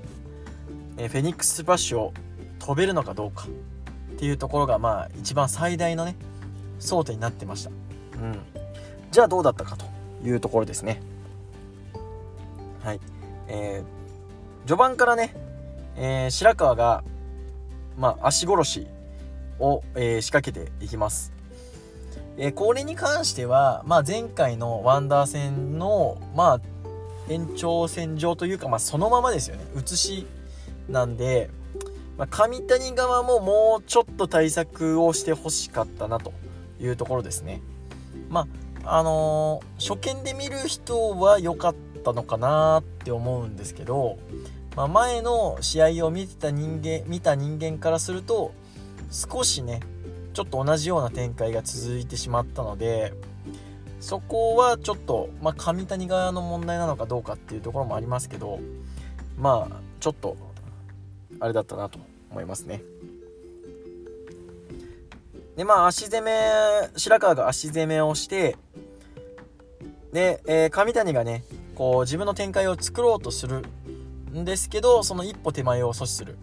[0.96, 2.14] えー、フェニックススプラッシュを
[2.58, 3.46] 飛べるのかどうか
[4.14, 6.16] っていうところが、まあ、一番最大のね
[6.80, 7.70] 争点になってました。
[7.70, 7.72] う
[8.18, 8.38] ん、
[9.10, 9.86] じゃあどうだったかと
[10.24, 11.00] いうところですね。
[12.82, 13.00] はい。
[13.48, 15.34] えー、序盤からね、
[15.96, 17.04] えー、白川が、
[17.96, 18.86] まあ、足殺し
[19.58, 21.35] を、えー、仕掛けていきます。
[22.38, 26.60] えー、これに関しては、まあ、前回のワンダー戦の、まあ、
[27.28, 29.64] 延長線上というか、まあ、そのままですよね。
[29.74, 30.26] 写し
[30.88, 31.50] なんで、
[32.18, 36.32] まあ、上谷側ももうちょっと対策をしてほしかったなと
[36.80, 37.62] いうところですね。
[38.28, 38.46] ま
[38.84, 44.18] あ、あのー、初見で見る人は良かったのかなって思うんですけど、
[44.76, 48.52] まあ、前の試合を見てた人間、見た人間からすると、
[49.10, 49.80] 少しね
[50.36, 53.14] ちょっと同じような展開が続いてしまったので
[54.00, 58.60] そこはちょっと、まあ、上谷側の問題なのかどうかっていうところもありますけど
[59.38, 60.36] まあちょっと
[61.40, 61.98] あれだったなと
[62.30, 62.82] 思いますね。
[65.56, 66.32] でまあ足攻め
[66.96, 68.58] 白川が足攻めをして
[70.12, 71.44] で、えー、上谷がね
[71.74, 73.62] こう自分の展開を作ろうとする
[74.34, 76.36] んですけどその一歩手前を阻止する、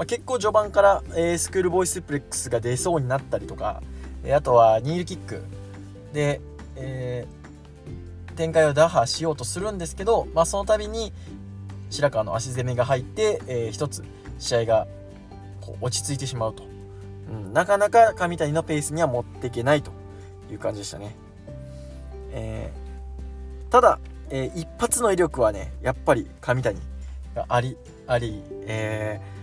[0.00, 3.82] まあ、結構序盤から、えー、スクールボーイスプレックスが出そうになったりとか、
[4.24, 5.42] えー、あとはニールキック。
[6.14, 6.40] で、
[6.76, 11.12] えー、展開を打破しようとするんですけど、まあ、その度に
[11.90, 14.02] 白川の足攻めが入って、えー、つ
[14.38, 14.86] 試合が
[15.60, 16.62] こう落ち着いてしまうと、
[17.30, 19.90] うん、なかなか上谷のペースには持っていけないと
[20.50, 21.14] いう感じでしたね、
[22.32, 23.98] えー、ただ、
[24.30, 26.78] えー、一発の威力はねやっぱり上谷
[27.34, 29.39] がありあり、えー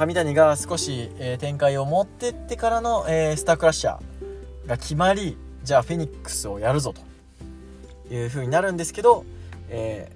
[0.00, 6.94] 上谷が少し、えー、展開を持ってってからの、えー、スタークラッシャーが決まりじゃあフェニックスをやるぞ
[8.08, 9.26] という風になるんですけど、
[9.68, 10.10] え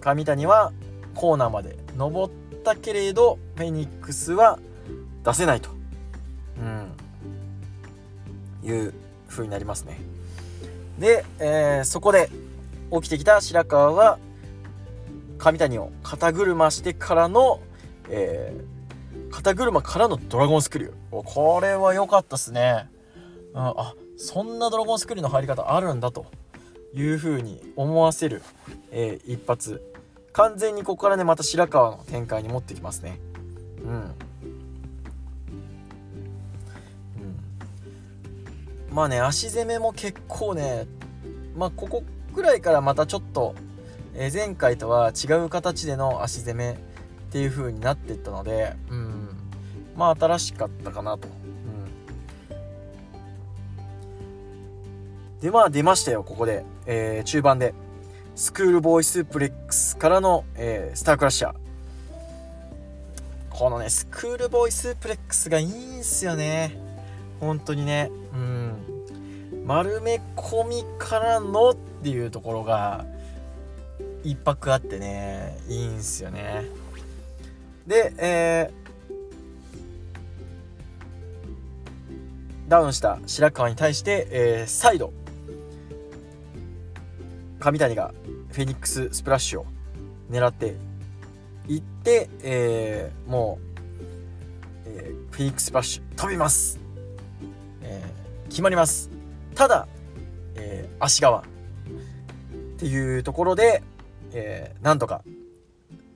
[0.00, 0.70] ー、上谷は
[1.14, 4.58] コーナーまで登ったけれどフェニックスは
[5.24, 5.70] 出せないと、
[8.62, 8.92] うん、いう
[9.30, 9.98] 風になりますね。
[10.98, 12.28] で、えー、そこで
[12.92, 14.18] 起きてきた白川は
[15.38, 17.60] 上谷を肩車してからの、
[18.08, 21.22] えー、肩車からのドラゴンスクリュー。
[21.24, 22.88] これは良かったっすね。
[23.54, 26.26] うん、あ、そんなドラゴンスクリューの入り方あるんだと
[26.94, 28.42] いう風に思わせる、
[28.90, 29.82] えー、一発。
[30.32, 33.20] 完全にここからね、また白川の展開に持ってきますね。
[33.84, 33.90] うん。
[33.90, 34.14] うん、
[38.90, 40.86] まあね、足攻めも結構ね、
[41.56, 42.02] まあここ
[42.34, 43.54] くらいからまたちょっと
[44.14, 46.76] えー、前回とは違う形での足攻めっ
[47.30, 49.28] ていう風になっていったので、うん、
[49.96, 51.28] まあ新しかったかなと。
[55.28, 56.64] うん、で、まあ出ましたよ、ここで。
[56.86, 57.74] えー、中盤で。
[58.36, 61.54] スクールボーイスープレックスからの、えー、スタークラッシャー。
[63.50, 66.76] このね、スクールボーイスープレックスがいいんすよね。
[67.40, 68.10] 本当にね。
[68.32, 69.64] うん。
[69.64, 73.06] 丸め込みからのっていうところが、
[74.24, 76.64] 一泊あってね、いいんすよね。
[77.86, 85.12] で、えー、ダウンした白川に対して、えー、再度、
[87.60, 88.14] 上谷が
[88.50, 89.66] フェニックススプラッシュを
[90.30, 90.74] 狙って
[91.68, 93.58] いって、えー、も
[94.86, 96.80] う、えー、フェニックススプラッシュ飛びます、
[97.82, 99.10] えー、決まります。
[99.54, 99.86] ただ、
[100.54, 101.40] えー、足側。
[101.40, 103.82] っていうところで、
[104.34, 105.22] えー、なんとか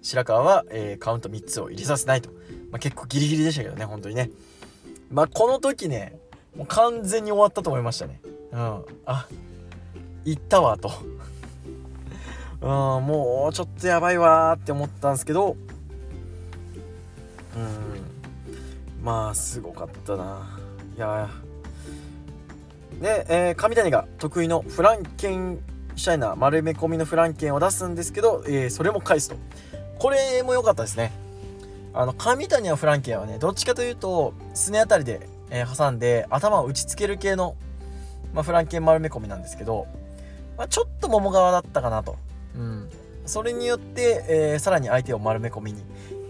[0.03, 2.31] 白川は、えー、カウント3つを入れさせないと、
[2.71, 4.31] まあ、結構ギリギリでしたけどね本当にね。
[5.11, 6.19] まあこの時ね
[6.57, 8.21] もう完全に終わったと思いましたね。
[8.53, 8.85] うん。
[9.07, 9.27] あ
[10.25, 10.91] 行ったわと。
[12.61, 12.69] うん
[13.07, 15.57] もうちょっとやばいわって思ったんですけど。
[17.57, 19.05] うん。
[19.05, 20.59] まあすごかったな。
[20.97, 21.29] いや
[23.01, 25.61] で、えー、上谷が得意のフランケン
[25.99, 29.37] シャイナー丸め込みのフランケンを出すんですけど、えー、それも返すと。
[29.99, 31.13] これも良かったですね。
[31.93, 37.57] あの上谷はフランケンはねどっちかというとすねあたりで、えー、挟んで頭を打ちつける系の、
[38.33, 39.87] まあ、フランケン丸め込みなんですけど、
[40.57, 42.17] まあ、ちょっと桃側だったかなと。
[42.55, 42.89] うん、
[43.27, 45.83] それによって、えー、さらに相手を丸め込みに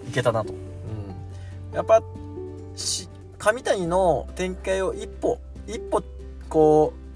[0.08, 2.02] いけたなと、うん、やっぱ
[3.38, 6.02] 上谷の展開を一歩一歩
[6.48, 7.07] こう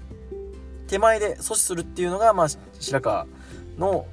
[0.93, 2.47] 手前で阻止するっていうのが、まあ、
[2.79, 3.25] 白川
[3.79, 4.05] の、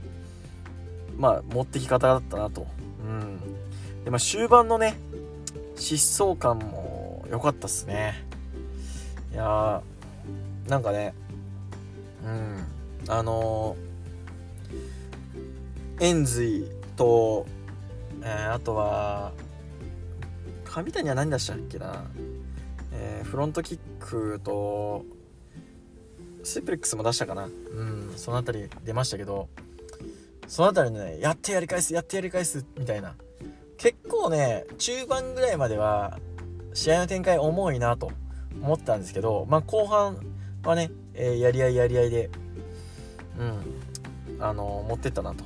[1.19, 2.67] まあ、持ってき方だったなと、
[3.05, 3.39] うん。
[4.03, 4.97] でまあ、終盤のね
[5.77, 8.25] 疾走感も良かったっすね。
[9.31, 11.13] いやーなんかね
[12.25, 12.67] うん。
[13.09, 13.91] あのー
[16.03, 16.65] 円髄
[16.97, 17.47] と、
[18.23, 19.33] えー、あとは
[20.65, 22.07] 上谷は何出したっけな、
[22.95, 25.05] えー、フロントキックと
[26.43, 27.45] スープレックスも出したかな。
[27.45, 28.13] うん。
[28.17, 29.49] その辺り出ましたけど
[30.47, 33.15] その辺りねやってやり返すやってやり返すみたいな。
[33.77, 36.19] 結構ね中盤ぐらいまでは
[36.75, 38.13] 試合の展開重いなと
[38.61, 40.19] 思ったんですけどまあ後半
[40.65, 42.31] はね、えー、やり合いやり合いで
[43.39, 43.45] う
[44.39, 45.45] んあの持ってったなと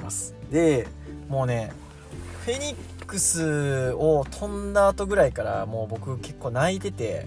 [0.00, 0.34] ます。
[0.50, 0.88] で
[1.28, 1.72] もうね
[2.44, 7.26] フェニックスを飛んだ後ぐらいからもう僕結構泣いてて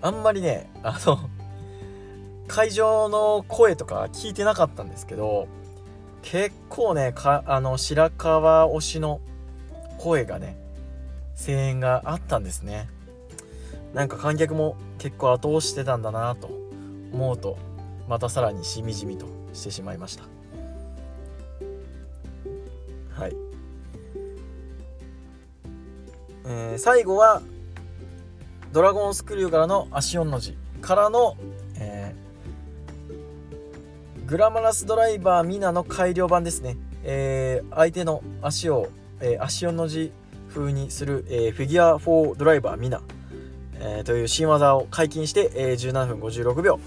[0.00, 1.18] あんまりねあの
[2.46, 5.48] 会場の声とか聞いてなかったんですけど
[6.22, 9.20] 結構ねかあの白河推しの
[9.98, 10.56] 声がね
[11.36, 12.88] 声援があったんですね。
[13.94, 16.50] なんか観客も結構後押してたんだなと
[17.12, 17.56] 思うと
[18.08, 20.24] またさらにしみじみとしてしまいました。
[23.14, 23.36] はい。
[26.44, 27.42] えー、最後は
[28.72, 31.36] ドラゴンスクリューからの足4の字からの、
[31.76, 38.88] えー、グラマラスドライバーミナの改良版ですね、えー、相手の足を、
[39.20, 40.12] えー、足4の字
[40.48, 43.00] 風にする、えー、フィギュア4ドライバーミナ、
[43.80, 46.80] えー、という新技を解禁して、えー、17分56秒。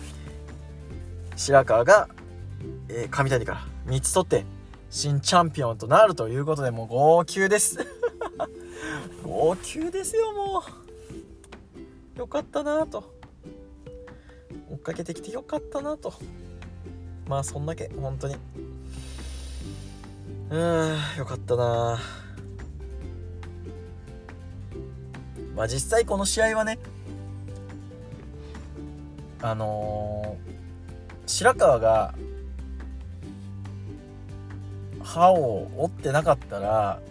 [1.36, 2.10] 白川が、
[2.90, 4.46] えー、上谷から3つ取って
[4.92, 7.80] 新チャンピオンとなるということでもう号泣です。
[9.24, 10.81] 号泣ですよもう。
[12.22, 13.04] よかったなと。
[14.70, 16.14] 追っかけてきてよかったなと。
[17.28, 17.90] まあそんだけ。
[18.00, 18.36] 本当に。
[20.52, 22.00] うんよかったな。
[25.56, 26.78] まあ実際この試合はね
[29.42, 32.14] あのー、白川が
[35.02, 37.02] 歯を折ってなかったら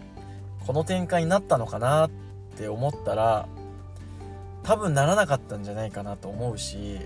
[0.65, 2.09] この展開になったのかなっ
[2.55, 3.49] て思ったら
[4.63, 6.99] 多分ならなかったんじゃないかなと思うし、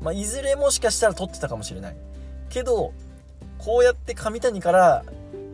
[0.00, 1.96] まあ、いずれもしかしたら取ってたかもしれない。
[2.48, 2.92] けど
[3.58, 5.04] こうやって上谷から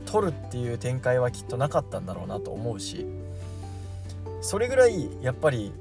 [0.06, 3.06] 取るっていう展開はきっとなかったんだろうなと思うし
[4.42, 5.72] それぐらいやっぱり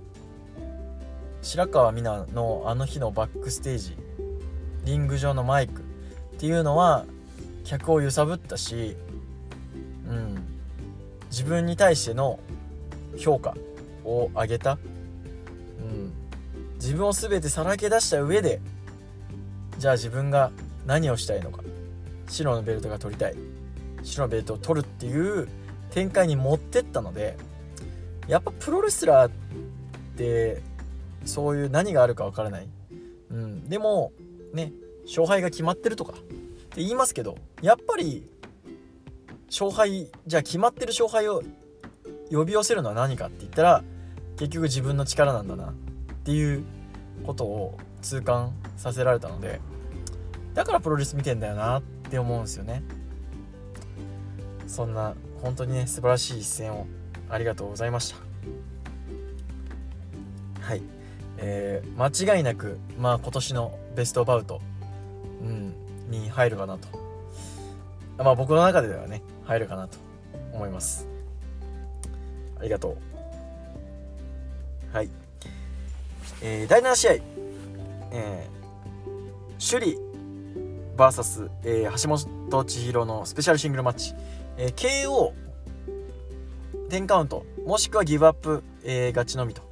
[1.41, 3.97] 白川美奈のあの日のバックステージ
[4.85, 5.83] リング上のマイクっ
[6.39, 7.05] ていうのは
[7.63, 8.95] 客を揺さぶったし、
[10.07, 10.43] うん、
[11.29, 12.39] 自分に対しての
[13.17, 13.55] 評価
[14.03, 14.77] を上げた、
[16.75, 18.61] 自分を全てさらけ出した上で
[19.77, 20.51] じゃあ自分が
[20.85, 21.63] 何をしたいのか。
[22.27, 23.35] 白のベルトが取りたい。
[24.03, 25.47] 白のベルトを取るっていう
[25.91, 27.37] 展開に持ってったので
[28.27, 29.31] やっぱプロレスラーっ
[30.17, 30.61] て
[31.25, 32.67] そういう何があるかわからない、
[33.29, 34.11] うん、でも
[34.53, 34.73] ね
[35.05, 38.27] 勝敗が決まってるとかって言いますけどやっぱり
[39.47, 41.43] 勝敗じゃあ決まってる勝敗を
[42.31, 43.83] 呼び寄せるのは何かって言ったら
[44.37, 45.73] 結局自分の力なんだなっ
[46.23, 46.63] ていう
[47.25, 49.61] ことを痛感させられたので
[50.53, 52.83] だからプロレス見てんだよなって思うんですよね。
[54.67, 56.87] そんな本当にね素晴らしい一戦を
[57.29, 58.17] ありがとうございました。
[60.61, 60.81] はい。
[61.37, 64.61] えー、間違いなくまあ今年のベストバウト、
[65.41, 65.73] うん、
[66.09, 66.87] に入るかなと。
[68.17, 69.97] まあ僕の中ではね入るかなと
[70.53, 71.07] 思います。
[72.59, 73.12] ありがとう。
[74.93, 75.09] はい。
[76.43, 77.11] えー、第7試合、
[78.11, 80.01] えー、首里
[80.95, 82.09] VS、えー、橋
[82.47, 84.13] 本千尋のスペシャルシングルマッチ、
[84.55, 85.33] えー、KO
[86.89, 89.63] 10カウントもしくはギブアップ、えー、勝ちのみと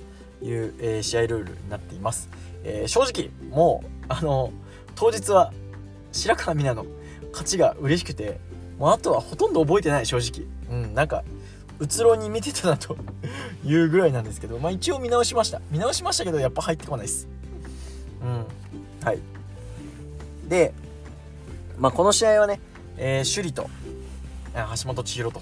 [0.41, 2.27] いう、えー、試合ルールになっています、
[2.63, 4.51] えー、正直もうあの
[4.95, 5.53] 当日は
[6.11, 6.91] 白川美奈の
[7.31, 8.39] 勝ちが嬉しくて
[8.79, 10.47] もうあとはほとんど覚えてない正直。
[10.71, 11.23] うんなんか
[11.81, 12.95] うつろに見てたなと
[13.65, 15.61] いうぐらいなんですけどまあ一応見直しました。
[15.71, 17.27] 見直しましたけどやっぱ入ってこないです。
[18.21, 18.45] うん。
[19.03, 19.19] はい。
[20.47, 20.73] で
[21.79, 22.61] まあこの試合はね、
[22.97, 23.69] えー、首里と
[24.53, 25.41] 橋本千尋と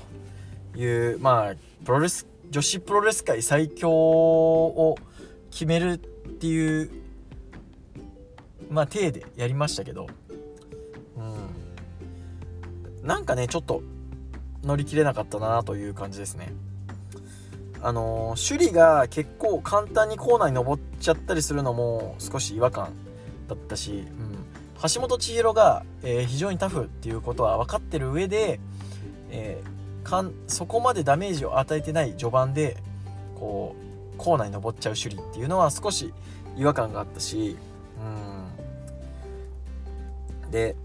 [0.78, 4.98] いうまあプロレス女子プロレス界最強を
[5.52, 6.90] 決めるっていう
[8.70, 10.08] まあ体でやりましたけど
[11.18, 11.22] う
[13.04, 13.06] ん。
[13.06, 13.84] なんかねちょっと
[14.64, 16.53] 乗り切れなかったなという感じですね。
[17.82, 22.89] あのー、首里が結構簡単にコーナーに登っちゃったりするのも少し違和感
[23.47, 24.05] だったし、うん、
[24.93, 28.60] 橋本千尋が、えー、非常にタフっていうことは分かってる上で、
[29.30, 32.78] えー、かんそこまでダメージを与えてない序盤で
[33.36, 33.76] こ
[34.14, 36.14] うコーナーに登っちゃう首里っていうのは少し
[36.57, 37.55] 違和感があったし、
[40.43, 40.76] うん、で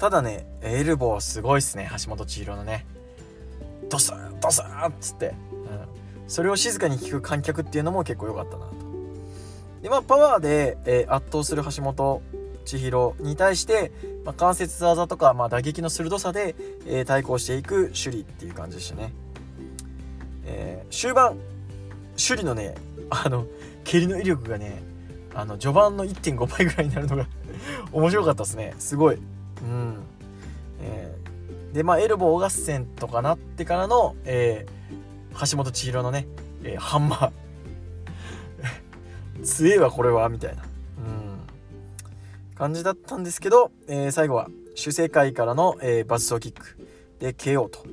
[0.00, 2.86] ただねエルボーすごいっすね橋本千尋のね。
[3.90, 5.34] ドスンドスンっつって、うん、
[6.28, 8.72] それを静かに聞く観客っていうのも結構良かったなと。
[9.82, 12.22] でまあパワーで、えー、圧倒する橋本
[12.64, 13.92] 千尋に対して、
[14.24, 16.54] まあ、関節技とか、まあ、打撃の鋭さで、
[16.86, 19.12] えー、対抗していく首里っていう感じでしたね、
[20.46, 21.36] えー、終盤
[22.16, 22.74] 首里のね
[23.10, 23.46] あの
[23.84, 24.82] 蹴りの威力がね
[25.34, 27.26] あの序盤の1.5倍ぐらいになるのが
[27.92, 28.74] 面白かったですね。
[28.78, 29.18] すごい。
[29.62, 29.96] うん。
[30.82, 36.26] えー、でまあエルボー合戦とかなってからの、えー、橋本千尋のね、
[36.64, 37.32] えー、ハンマー。
[39.44, 40.68] 強えわこれはみたいな、うん、
[42.56, 46.76] 感じだったんですけど、えー、最後は主世界からの、えー、バズソーキック。
[47.20, 47.84] で KO と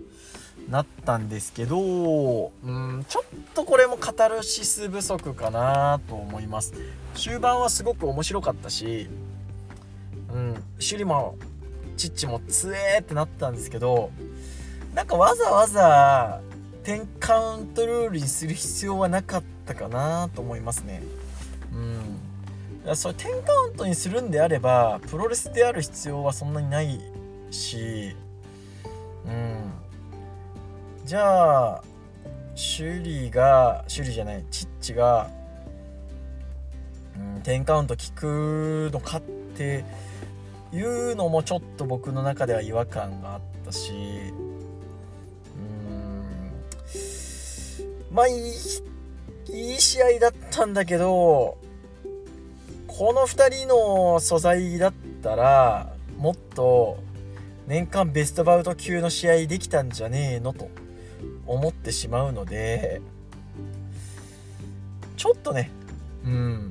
[0.70, 6.74] なったんですけどうんちょっとこれもカタルシス不足かなと思います。
[7.14, 9.10] 終盤はすごく面白かったし
[10.34, 11.36] うん首里も
[11.98, 14.12] チッチも強えーってなったんですけど
[14.96, 16.42] なんかわざわざ
[16.84, 21.04] 10カウントルールにする必要はなかったかなと思いますね。
[21.74, 22.96] うん。
[22.96, 27.02] それ10カウントにするんであればプロレスである必要はそんなにない
[27.52, 28.16] し
[29.26, 29.72] うん。
[31.04, 31.84] じゃあ
[32.56, 35.30] 首里が首里じゃないチッチが、
[37.16, 39.84] うん、10カウント効くのかって
[40.74, 43.92] いうのもちょっと僕の中では違和感があったし
[45.92, 46.26] うん
[48.12, 48.54] まあいい
[49.50, 51.58] いい試合だったんだけど
[52.88, 54.94] この2人の素材だっ
[55.24, 56.98] たらもっと
[57.68, 60.70] 年間ベストバウト級の試合できたんじゃねえのと
[61.46, 63.02] 思ってしまうので
[65.16, 65.72] ちょっとね
[66.26, 66.70] うん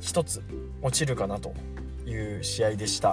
[0.00, 0.42] 一つ
[0.82, 1.52] 落ちるかなと。
[2.06, 3.10] いう試合でした。
[3.10, 3.12] う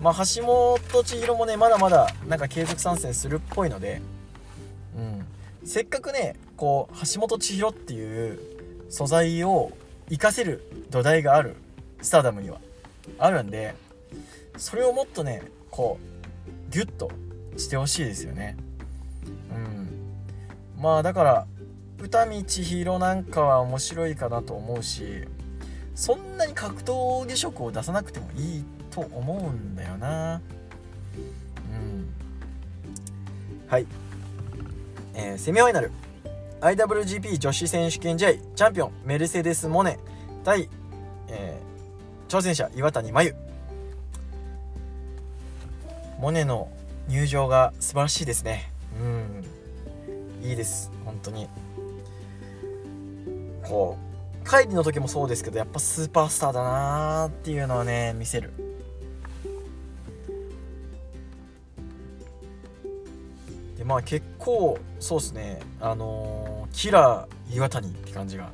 [0.00, 0.02] ん。
[0.02, 4.00] まあ、橋本千尋もねまだまだなんか継続参戦するっぽいので、
[4.96, 5.24] うん、
[5.66, 8.38] せっかくねこう橋本千尋っていう
[8.88, 9.72] 素材を
[10.08, 11.56] 活かせる土台がある
[12.00, 12.60] スターダムには
[13.18, 13.74] あるんで
[14.56, 15.98] それをもっとねこ
[16.70, 17.10] うギュッと
[17.56, 18.56] してほしいですよね。
[19.54, 20.82] うん。
[20.82, 21.46] まあだから
[22.00, 25.26] 歌見千尋なんかは面白いかなと思うし
[25.98, 30.40] そんなに格闘技色を出さなくてもいいと思うんだよな。
[31.72, 32.08] うん。
[33.66, 33.86] はい、
[35.14, 35.90] えー、セミファイナル。
[36.60, 38.32] IWGP 女子選手権試合。
[38.34, 39.98] チャンピオンメルセデス・モネ。
[40.44, 40.70] 対、
[41.26, 41.60] え
[42.28, 43.34] 挑戦者岩谷真由
[46.20, 46.68] モネの
[47.08, 48.70] 入場が素晴らしいですね。
[49.00, 50.48] うん。
[50.48, 50.92] いいです。
[51.04, 51.48] 本当に。
[53.64, 54.07] こう。
[54.48, 58.50] 帰りの時もそうですけどやっぱスーパースターだなーっていうのはね見せる。
[63.76, 65.60] でまあ結構そうですね。
[65.80, 68.50] あのー、キラー岩谷って感じが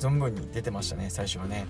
[0.00, 1.66] 存分に出てましたね最初はね。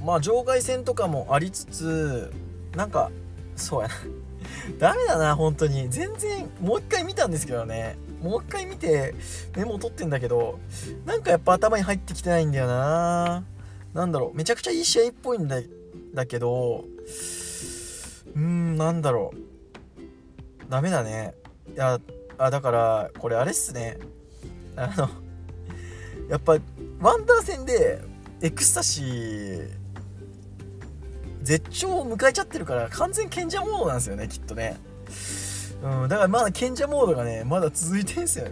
[0.00, 0.04] うん。
[0.04, 2.32] まあ場外戦とかもありつつ
[2.74, 3.12] なんか
[3.54, 3.94] そうやな。
[4.80, 5.88] ダメだな本当に。
[5.88, 7.96] 全然もう一回見たんですけどね。
[8.20, 9.14] もう一回見て
[9.56, 10.58] メモを取ってんだけど
[11.06, 13.44] なんかやっぱ頭に入ってきてないんだよな。
[13.94, 15.60] なんだろうめちゃくちゃいい試合っぽいんだ
[16.14, 16.84] だけど
[18.34, 20.70] うーんなんだろう。
[20.70, 21.34] ダメだね。
[21.74, 21.98] いや
[22.38, 23.98] あだからこれあれっすね。
[24.76, 25.08] あの
[26.28, 26.58] やっぱ
[27.00, 28.00] ワンダー戦で
[28.40, 29.70] エクスタシー
[31.42, 34.78] 絶頂を迎えちゃってるから完全賢者モードなんですよねきっとね。
[35.82, 38.48] うんだからまだ賢者モードがねまだ続いてんすよ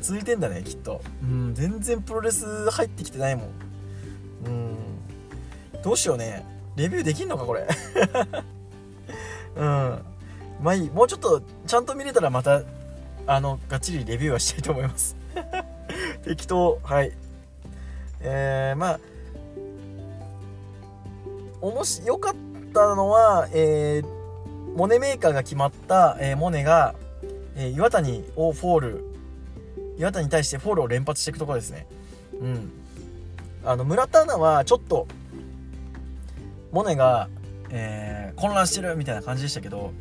[0.00, 1.00] 続いてんだねきっと。
[1.22, 3.44] うん全然プロレス入ってきてないもん。
[4.46, 5.82] うん。
[5.82, 6.44] どうしようね。
[6.76, 7.66] レビューできんのかこれ。
[9.56, 9.98] うん。
[10.62, 10.90] まあいい。
[10.90, 12.62] もうちょっとちゃんと見れたらまた
[13.26, 15.16] あのがっちりレビューはしたいと思います。
[16.24, 16.78] 適当。
[16.84, 17.12] はい。
[18.20, 19.00] えー、まあ
[21.60, 22.34] おもし良かっ
[22.72, 24.17] たのは、えー、
[24.76, 26.94] モネメーカーが決まった、えー、モネが、
[27.56, 29.04] えー、岩谷をフォール
[29.98, 31.86] 岩谷に対してフォールを連発していくところですね。
[32.40, 32.72] うん。
[33.64, 35.08] あの村田アナはちょっと
[36.70, 37.28] モネが、
[37.70, 39.92] えー、混乱してるみたいな感じでしたけど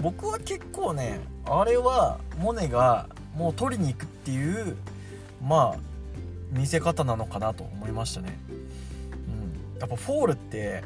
[0.00, 4.76] 僕は結構ねあれはモネがもう取りに行くっていう
[5.42, 5.78] まあ
[6.50, 8.38] 見せ方なのかなと思いましたね、
[9.74, 10.82] うん、やっぱフォールって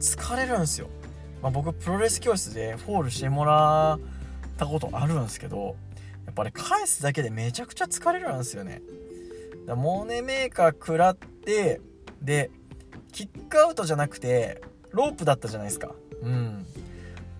[0.00, 0.88] 疲れるんですよ、
[1.44, 4.00] まあ、僕プロレス教室でフォールしてもらっ
[4.56, 5.76] たことあるんですけど
[6.24, 8.80] やっぱり返すだけでめちゃくちゃ疲れるんですよね。
[9.66, 11.82] だモネメーカー食らって
[12.22, 12.50] で
[13.12, 15.94] キックアウトじゃなくてロープだったじゃないですか。
[16.22, 16.64] うん。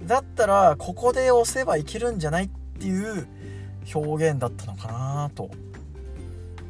[0.03, 2.49] だったらここで押せばいけるんじゃないっ
[2.79, 3.27] ていう
[3.95, 5.51] 表現だったのかなと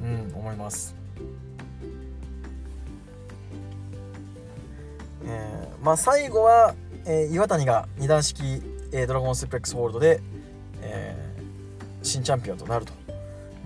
[0.01, 0.95] うん思います。
[5.27, 6.75] えー、まあ最後は、
[7.07, 10.21] えー、岩谷が二段式、えー、ドラゴンスープレックスホールドで、
[10.81, 12.93] えー、新チャンピオンとなると、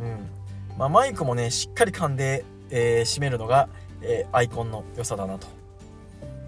[0.01, 0.29] うん。
[0.77, 3.69] まあ、マイクもねしっかり噛んで、えー、締めるのが、
[4.03, 5.47] えー、アイコンの良さだなと、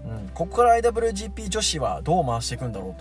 [0.05, 2.95] うん、ここから IWGP 女子はどう回していくんだろ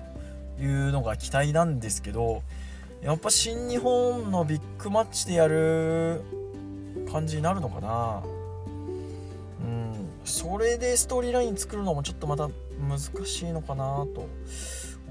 [0.58, 2.42] うというのが期待なんですけど
[3.02, 6.22] やっぱ新日本のビッグマッチでやる
[7.10, 8.22] 感じになるのかな。
[9.64, 10.08] うん。
[10.24, 12.50] それでストーリーライン作るのもちょっとまた
[12.88, 14.28] 難しいのかなと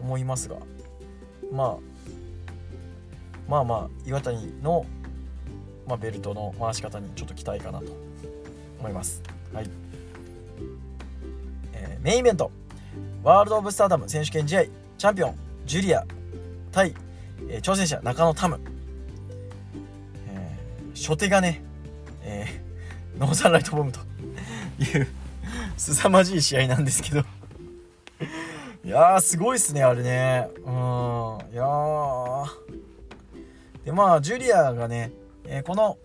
[0.02, 0.58] 思いますが
[1.52, 1.78] まあ
[3.48, 4.86] まあまあ岩谷の、
[5.88, 7.86] まあ、ベルトの回し方にちょっと期待かなと
[8.80, 9.24] 思います。
[9.52, 9.70] はい、
[11.74, 12.52] えー、メインイベント。
[13.24, 14.64] ワールド・オブ・スターダム選手権試合。
[14.98, 16.06] チャンピオンジュリア
[16.72, 16.94] 対、
[17.50, 18.60] えー、挑戦者中野タム、
[20.28, 21.64] えー、初手がね
[22.22, 24.00] えー、ノーサンライトボムと
[24.80, 25.08] いう
[25.78, 27.39] 凄まじい試合なんですけど。
[28.84, 30.50] いやーすごいっすねあれね。
[30.58, 30.64] うん。
[30.64, 32.46] いやー。
[33.84, 35.12] でまあジュリアがね、
[35.46, 35.98] えー、この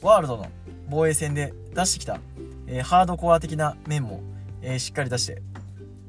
[0.00, 0.46] ワールドの
[0.88, 2.20] 防衛戦で出してきた、
[2.66, 4.20] えー、ハードコア的な面も、
[4.60, 5.42] えー、しっかり出して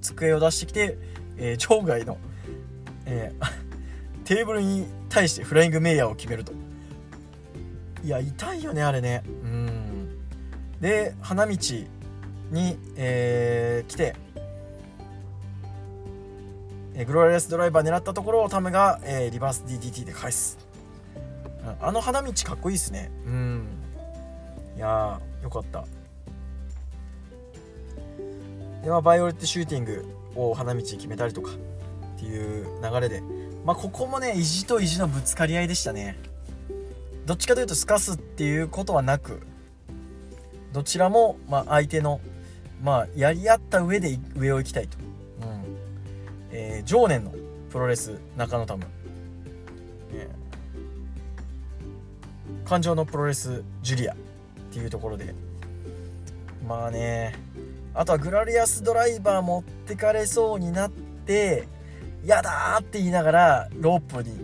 [0.01, 0.97] 机を出してきて、
[1.37, 2.17] え場外の、
[3.05, 3.31] え
[4.25, 6.51] テーブルに対してフライングメイヤーを決めると。
[8.03, 9.23] いや痛いよねあれね。
[9.25, 10.17] うん。
[10.81, 11.57] で花道
[12.51, 14.15] に、え、来て、
[16.95, 20.57] え、グローリアスドライバー狙ったところをタムが、え、リバース DDT で返す、
[21.81, 23.11] あの花道かっこいいですね。
[23.25, 23.67] うん。
[24.75, 25.85] いやーよかった。
[28.83, 33.21] でまあバイオレットシューティングを花道に決めたりとかっていう流れで。
[33.65, 36.17] まあここもね意地と意地のぶつかり合いでしたね。
[37.25, 39.41] どっちかというとすかすっていうことはなく
[40.73, 42.19] どちらも、まあ、相手の、
[42.81, 44.97] まあ、やり合った上で上を行きたいと、
[46.55, 47.33] えー、情念の
[47.71, 48.85] プロレス中野タム、
[50.13, 50.29] え。
[52.63, 54.15] ー、感情のプロレスジュリアっ
[54.71, 55.33] ていうところで。
[56.67, 57.33] まあね。
[57.95, 61.67] あとはグラリアスドライバー持ってかれそうになって
[62.23, 64.35] やだって言いながらロープに、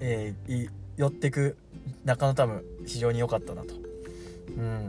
[0.00, 1.56] えー、寄ってく
[2.04, 3.74] 中野タム非常に良かったなと。
[4.48, 4.88] うん。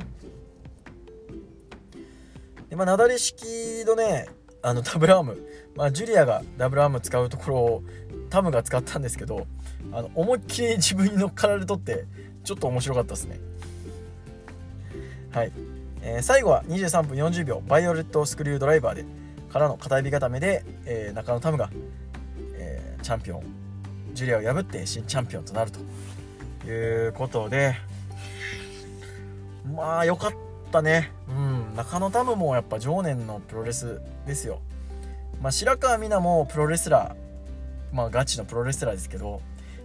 [2.70, 4.28] でまあなだれ式のね
[4.64, 5.38] あのダブルアーム、
[5.76, 7.84] まあ、ジュリアがダブルアーム使うところを
[8.30, 9.48] タムが使ったんですけど
[9.92, 12.06] あの思いっきり自分に乗っかられとって
[12.44, 13.40] ちょっと面白かったですね。
[15.32, 15.52] はい、
[16.02, 19.06] えー、最後は23分40秒バイオレットスクリュードライバーで
[19.50, 21.70] からの片指固めで、えー、中野タムが、
[22.56, 23.44] えー、チャンピオン
[24.14, 25.80] ジュリアを破って新チャンピオンとなると。
[26.68, 27.76] いうことで
[29.76, 30.34] まあ良かっ
[30.72, 31.12] たね。
[31.30, 31.76] うん。
[31.76, 34.60] 中野タムもやっぱ常年のプロレスですよ。
[35.42, 37.96] まあ白川美奈もプロレスラー。
[37.96, 39.42] まあガチのプロレスラーですけど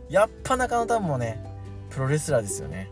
[0.09, 1.43] やっぱ中野タムもね
[1.91, 2.89] プロレスラーですよね。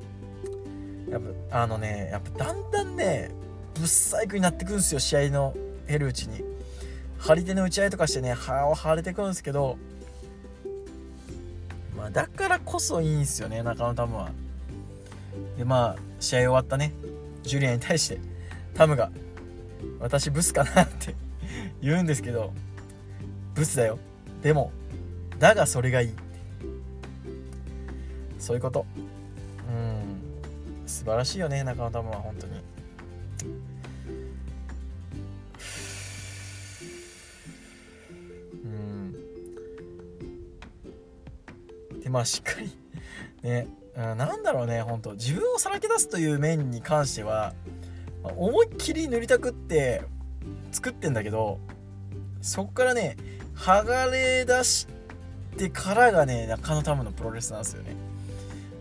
[1.09, 3.31] やっぱあのねやっぱだんだんね
[3.75, 5.55] ぶっ細工になってくるんですよ試合の
[5.87, 6.43] 減るうちに。
[7.19, 9.79] 張り手の打ち合いとかしてね歯を腫れてくるんですけど
[11.97, 14.31] まあだからこそいいんですよね中野タムは。
[15.57, 16.93] でまあ試合終わったね
[17.45, 18.19] ジュリアに対して
[18.75, 19.11] タムが
[20.01, 21.15] 「私ブスかな?」って。
[21.85, 22.55] 言うんですけど
[23.55, 23.99] ブスだよ。
[24.43, 24.73] でも
[25.39, 26.15] だがそれがいい。
[28.39, 28.87] そういうこと。
[29.69, 30.03] うん。
[30.87, 32.53] 素晴らしいよね中野タムは本当に。
[38.65, 38.67] う
[41.97, 42.01] ん。
[42.01, 42.75] でまあしっかり
[43.43, 43.67] ね
[43.97, 45.13] うん、なんだろうね本当。
[45.13, 47.53] 自分をさらけ出すという面に関しては
[48.23, 50.03] 思いっきり塗りたくって
[50.73, 51.61] 作ってんだけど
[52.45, 53.17] そこからね
[53.57, 54.87] 剥がれ出し
[55.57, 57.97] てからがね中野タムのプロレスなんですよね。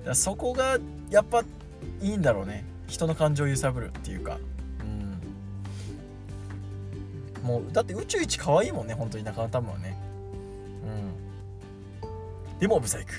[0.06, 1.46] だそこがやっぱ
[2.02, 2.66] いいんだろうね。
[2.88, 4.38] 人の感情を揺さぶるっていうか。
[4.82, 4.84] う
[7.46, 7.48] ん。
[7.48, 9.98] もうだって宇宙一可愛いもんね本当に中野タムはね。
[12.52, 12.60] うん。
[12.60, 13.14] でもブサイク。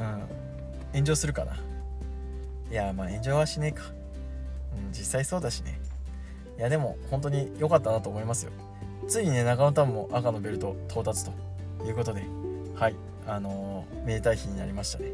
[0.00, 0.22] うん。
[0.92, 1.56] 炎上するかな。
[2.68, 3.84] いやまあ炎上はしねえか。
[4.76, 5.78] うん実際そうだしね。
[6.60, 8.52] いやでも本当に良かったなと思いますよ。
[9.08, 11.32] ついにね中野タムも赤のベルト到達と
[11.86, 12.22] いうことで
[12.74, 12.94] はい
[13.26, 15.06] あのー、めでたい日になりましたね。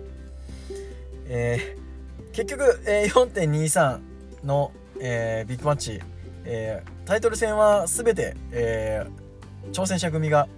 [1.28, 4.00] えー、結局、えー、4.23
[4.44, 6.00] の、えー、ビッグマッチ、
[6.44, 10.48] えー、タイトル戦は全て、えー、挑戦者組が、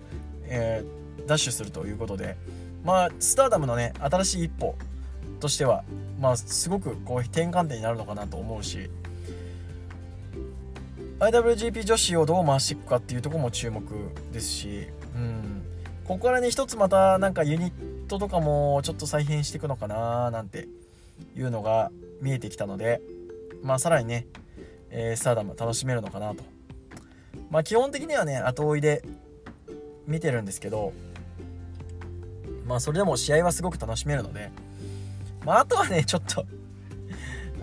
[0.45, 2.39] えー、ダッシュするということで
[2.83, 4.75] まあスターダムのね新しい一歩
[5.39, 5.85] としては
[6.19, 8.89] まあすごくこう転換点になるのかなと思うし
[11.21, 13.83] IWGP 女子をどう回していくかっていうとこも注目
[14.33, 15.63] ですし、うん、
[16.05, 20.69] ここからね一つまたなんかユニットとかもちょっと再編していくのかななんて
[21.37, 21.91] いうのが
[22.23, 23.01] 見えてきたので
[23.63, 24.27] まあさらにね、
[24.91, 26.45] えー、スターダム楽しめるのかなと。
[27.51, 29.03] まあ基本的にはね後追いで
[30.07, 30.93] 見てるんですけど
[32.69, 34.51] まあそれでも試合はすごく楽しめるので、
[35.45, 36.45] まああとはね、ちょっと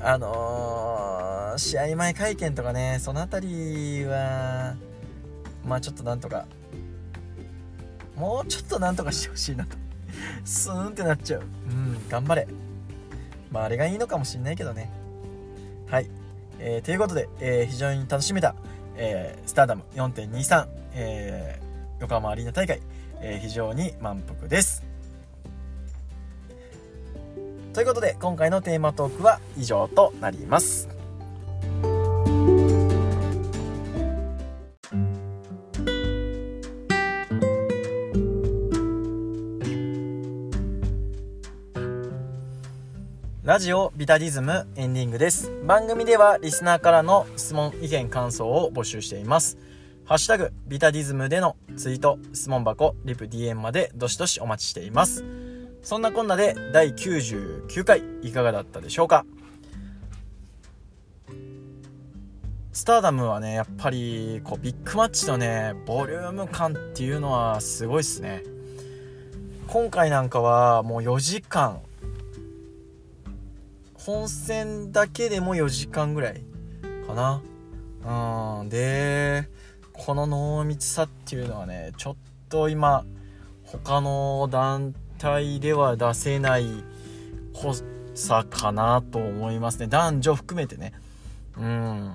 [0.08, 4.76] あのー、試合前会見とかね、その辺りは、
[5.66, 6.45] まあちょっとなんとか、
[8.16, 9.76] もうちょっとなんとかしてほしいなと。
[10.45, 11.41] スーンってなっちゃう。
[11.41, 12.47] うん、頑張れ。
[13.49, 14.91] まああれがいいのかもしんないけどね。
[15.89, 16.10] はい。
[16.60, 18.53] えー、ということで、えー、非常に楽しめた、
[18.97, 22.80] え、スターダム4.23、えー、横浜アリーナ大会、
[23.22, 24.84] え、非常に満腹です。
[27.76, 30.88] ということで今回のテーマトークは以上となります。
[43.43, 45.51] ラジオビタディズムエンディングです。
[45.65, 49.57] 番組ではリスナーからの質問意見感想を募集しています。
[50.05, 55.44] ハッシュタグビタディズムでのツイート質問箱リプ DM までどしどしお待ちしています。
[55.86, 59.23] そんなこんなで第99回いかがだったでしょうか？
[62.73, 68.41] スターダムはねやっぱりこうビッグマッチのねボリューム感っていうのはすごいっすね。
[69.67, 71.81] 今回なんかはもう4時間。
[73.93, 76.41] 本戦だけでも4時間ぐらい
[77.05, 77.13] か
[78.03, 78.61] な。
[78.61, 79.47] うんで
[79.93, 82.15] この濃密さっていうのはねちょっ
[82.49, 83.05] と今
[83.63, 85.05] 他の団体
[85.59, 86.66] では出せない
[87.53, 87.74] 濃
[88.13, 89.88] さかなと思いますね。
[89.88, 90.93] 男女含めてね。
[91.57, 92.13] うん。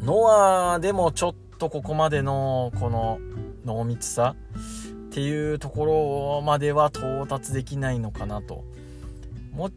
[0.00, 3.18] ノアでもちょっとここまでのこの
[3.64, 4.36] 濃密さ
[5.08, 8.64] っていうところまでは到達できないのかなと。
[9.52, 9.70] も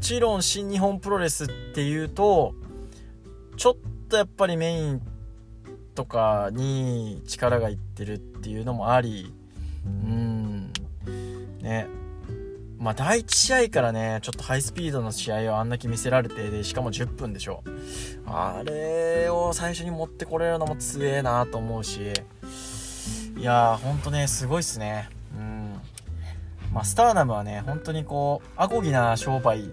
[0.00, 2.54] ちろん新日本プロレスっていうと
[3.56, 3.76] ちょっ
[4.08, 5.02] とやっぱりメイン
[5.94, 9.32] とかに力がいってるっていうのもあり。
[9.84, 10.55] うん。
[11.66, 11.88] ね
[12.78, 17.64] まあ、第1試合からね、ちょっとハイスピードの試合をあんだけ見せられて、で、しかも10分でしょ。
[18.26, 22.12] あれを最初に持ってこれるのも強えなと思うし、
[23.38, 25.08] いやー、ほんとね、すごいっすね。
[25.36, 25.80] うん。
[26.72, 29.70] まあ、スターダムはね、本当にこう、アコギな商売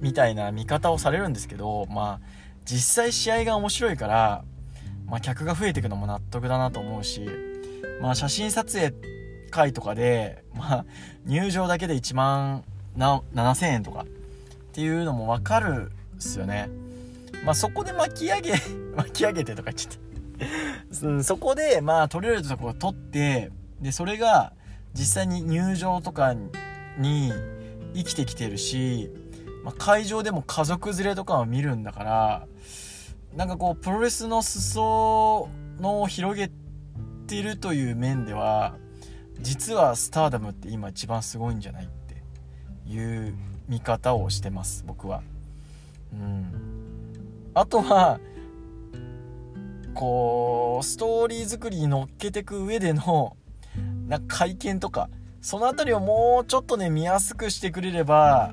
[0.00, 2.26] みたいな見方をされるんですけど、まあ、
[2.64, 4.44] 実際試合が面白いから、
[5.06, 7.24] まあ、客が増えていくのも納得だなと思うし、
[8.02, 9.15] まあ、写真撮影
[9.56, 10.84] 会とかで、まあ、
[11.24, 12.62] 入場だけで1万
[12.98, 14.06] 7000円とかっ
[14.72, 16.68] ていうのもわかるっすよね。
[17.44, 18.52] まあ、そこで巻き上げ
[18.94, 23.50] 巻き上げてとか言っちゃってうん、そこで、まあ、取れるところを取って、
[23.80, 24.52] で、それが
[24.92, 26.34] 実際に入場とか
[26.98, 27.32] に
[27.94, 29.10] 生きてきてるし、
[29.64, 32.46] まあ、会場でも家族連れとかを見るんだから、
[33.34, 35.48] なんかこう、プロレスの裾
[35.80, 36.50] の広げ
[37.26, 38.76] てるという面では、
[39.40, 42.22] 実はスターダムって今一番すごいんじゃないって
[42.90, 43.34] いう
[43.68, 45.22] 見方をしてます僕は。
[46.12, 46.52] うん。
[47.54, 48.20] あとは
[49.94, 53.36] こうストーリー作りに乗っけてく上での
[54.06, 55.08] な会見とか
[55.40, 58.52] その辺りをもうちょっとね見やすくしてくれれば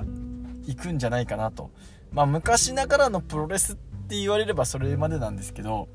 [0.65, 1.71] 行くんじゃないかなと。
[2.11, 5.87] まあ昔ながらのプロレスって言われればそれまでなんですけど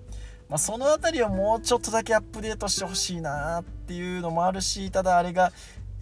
[0.48, 5.50] まあ、その辺りをもうちょっとだけアップデートしてほしいなっていうのもあるしただあれが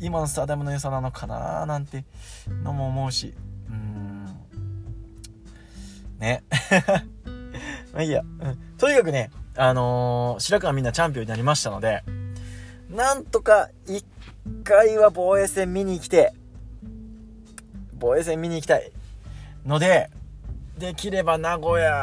[0.00, 2.04] 今のスターダムの良さなのかななんて
[2.64, 3.32] のも思うし。
[3.70, 4.26] うん。
[6.18, 6.42] ね。
[7.94, 12.04] まあいいや、うん、とにかくねあのー、白川みんなチャンピオンになりましたので
[12.90, 14.04] なんとか一
[14.64, 16.34] 回は防衛戦見に来て
[17.98, 18.92] 防衛戦見に行きたい。
[19.64, 20.10] ので
[20.78, 21.94] できれば名古屋、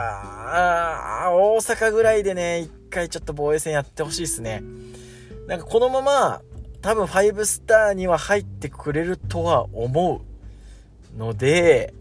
[1.32, 4.64] 大阪ぐらいでね、一回ちょっと防衛戦やってほしいですね。
[5.48, 6.42] なんかこのまま、
[6.82, 10.22] 多分5スターには入ってくれるとは思
[11.16, 11.94] うので、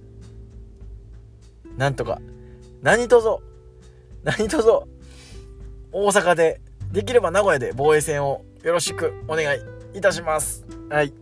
[1.76, 2.20] なんとか、
[2.82, 3.42] 何とぞ、
[4.24, 4.88] 何とぞ、
[5.92, 9.60] 大阪で、できれば名古屋で防衛戦をよろしくお願い
[9.94, 10.64] いたします。
[10.90, 11.12] はい。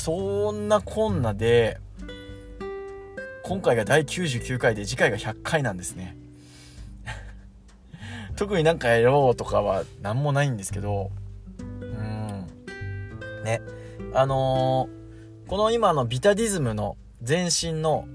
[0.00, 1.78] そんなこんなで
[3.42, 6.16] 今回が第99回で次回が100回なんですね
[8.40, 11.10] 特になんかやろうとかは何もないんですけど
[11.58, 12.46] うん。
[13.44, 13.60] ね。
[14.14, 18.06] あのー、この今のビタディズムの前身の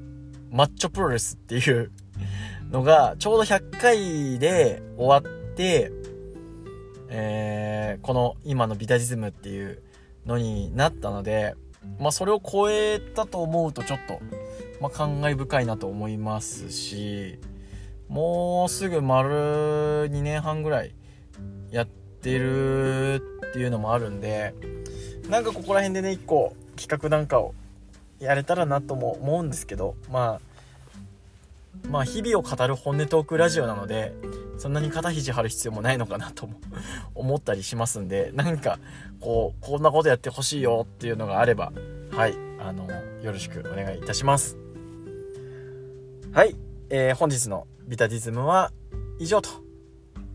[0.49, 1.91] マッチョプロレスっていう
[2.71, 5.91] のがちょうど100回で終わって
[7.07, 9.83] えー、この今のビタディズムっていう
[10.25, 11.53] のになったので
[11.99, 14.19] まあ、それを超えたと思うとちょっと、
[14.81, 17.37] まあ、感慨深いなと思いますし
[18.07, 20.93] もうすぐ丸2年半ぐらい
[21.71, 23.15] やってる
[23.49, 24.53] っていうのもあるんで
[25.29, 27.53] なんかここら辺でね1個企画なんかを
[28.19, 34.13] やれたらなとも思うんですけどまあまあ日々を語る本音トークラジオなので
[34.57, 36.59] そんなに肩肘張る必要もないのかなとも
[37.15, 38.79] 思ったりしますんでなんか
[39.19, 41.73] こうこんなことやってほしいよっていうのがあれば
[42.11, 42.87] はいあの
[43.21, 44.57] よろしくお願いいたします。
[46.31, 46.55] はい、
[46.89, 48.71] えー、本日のビタディズムは
[49.19, 49.49] 以上と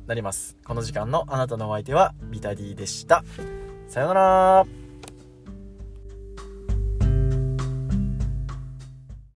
[0.06, 0.56] なります。
[0.64, 3.24] この時間のあなたのお相手はビタディでした。
[3.88, 4.79] さようなら。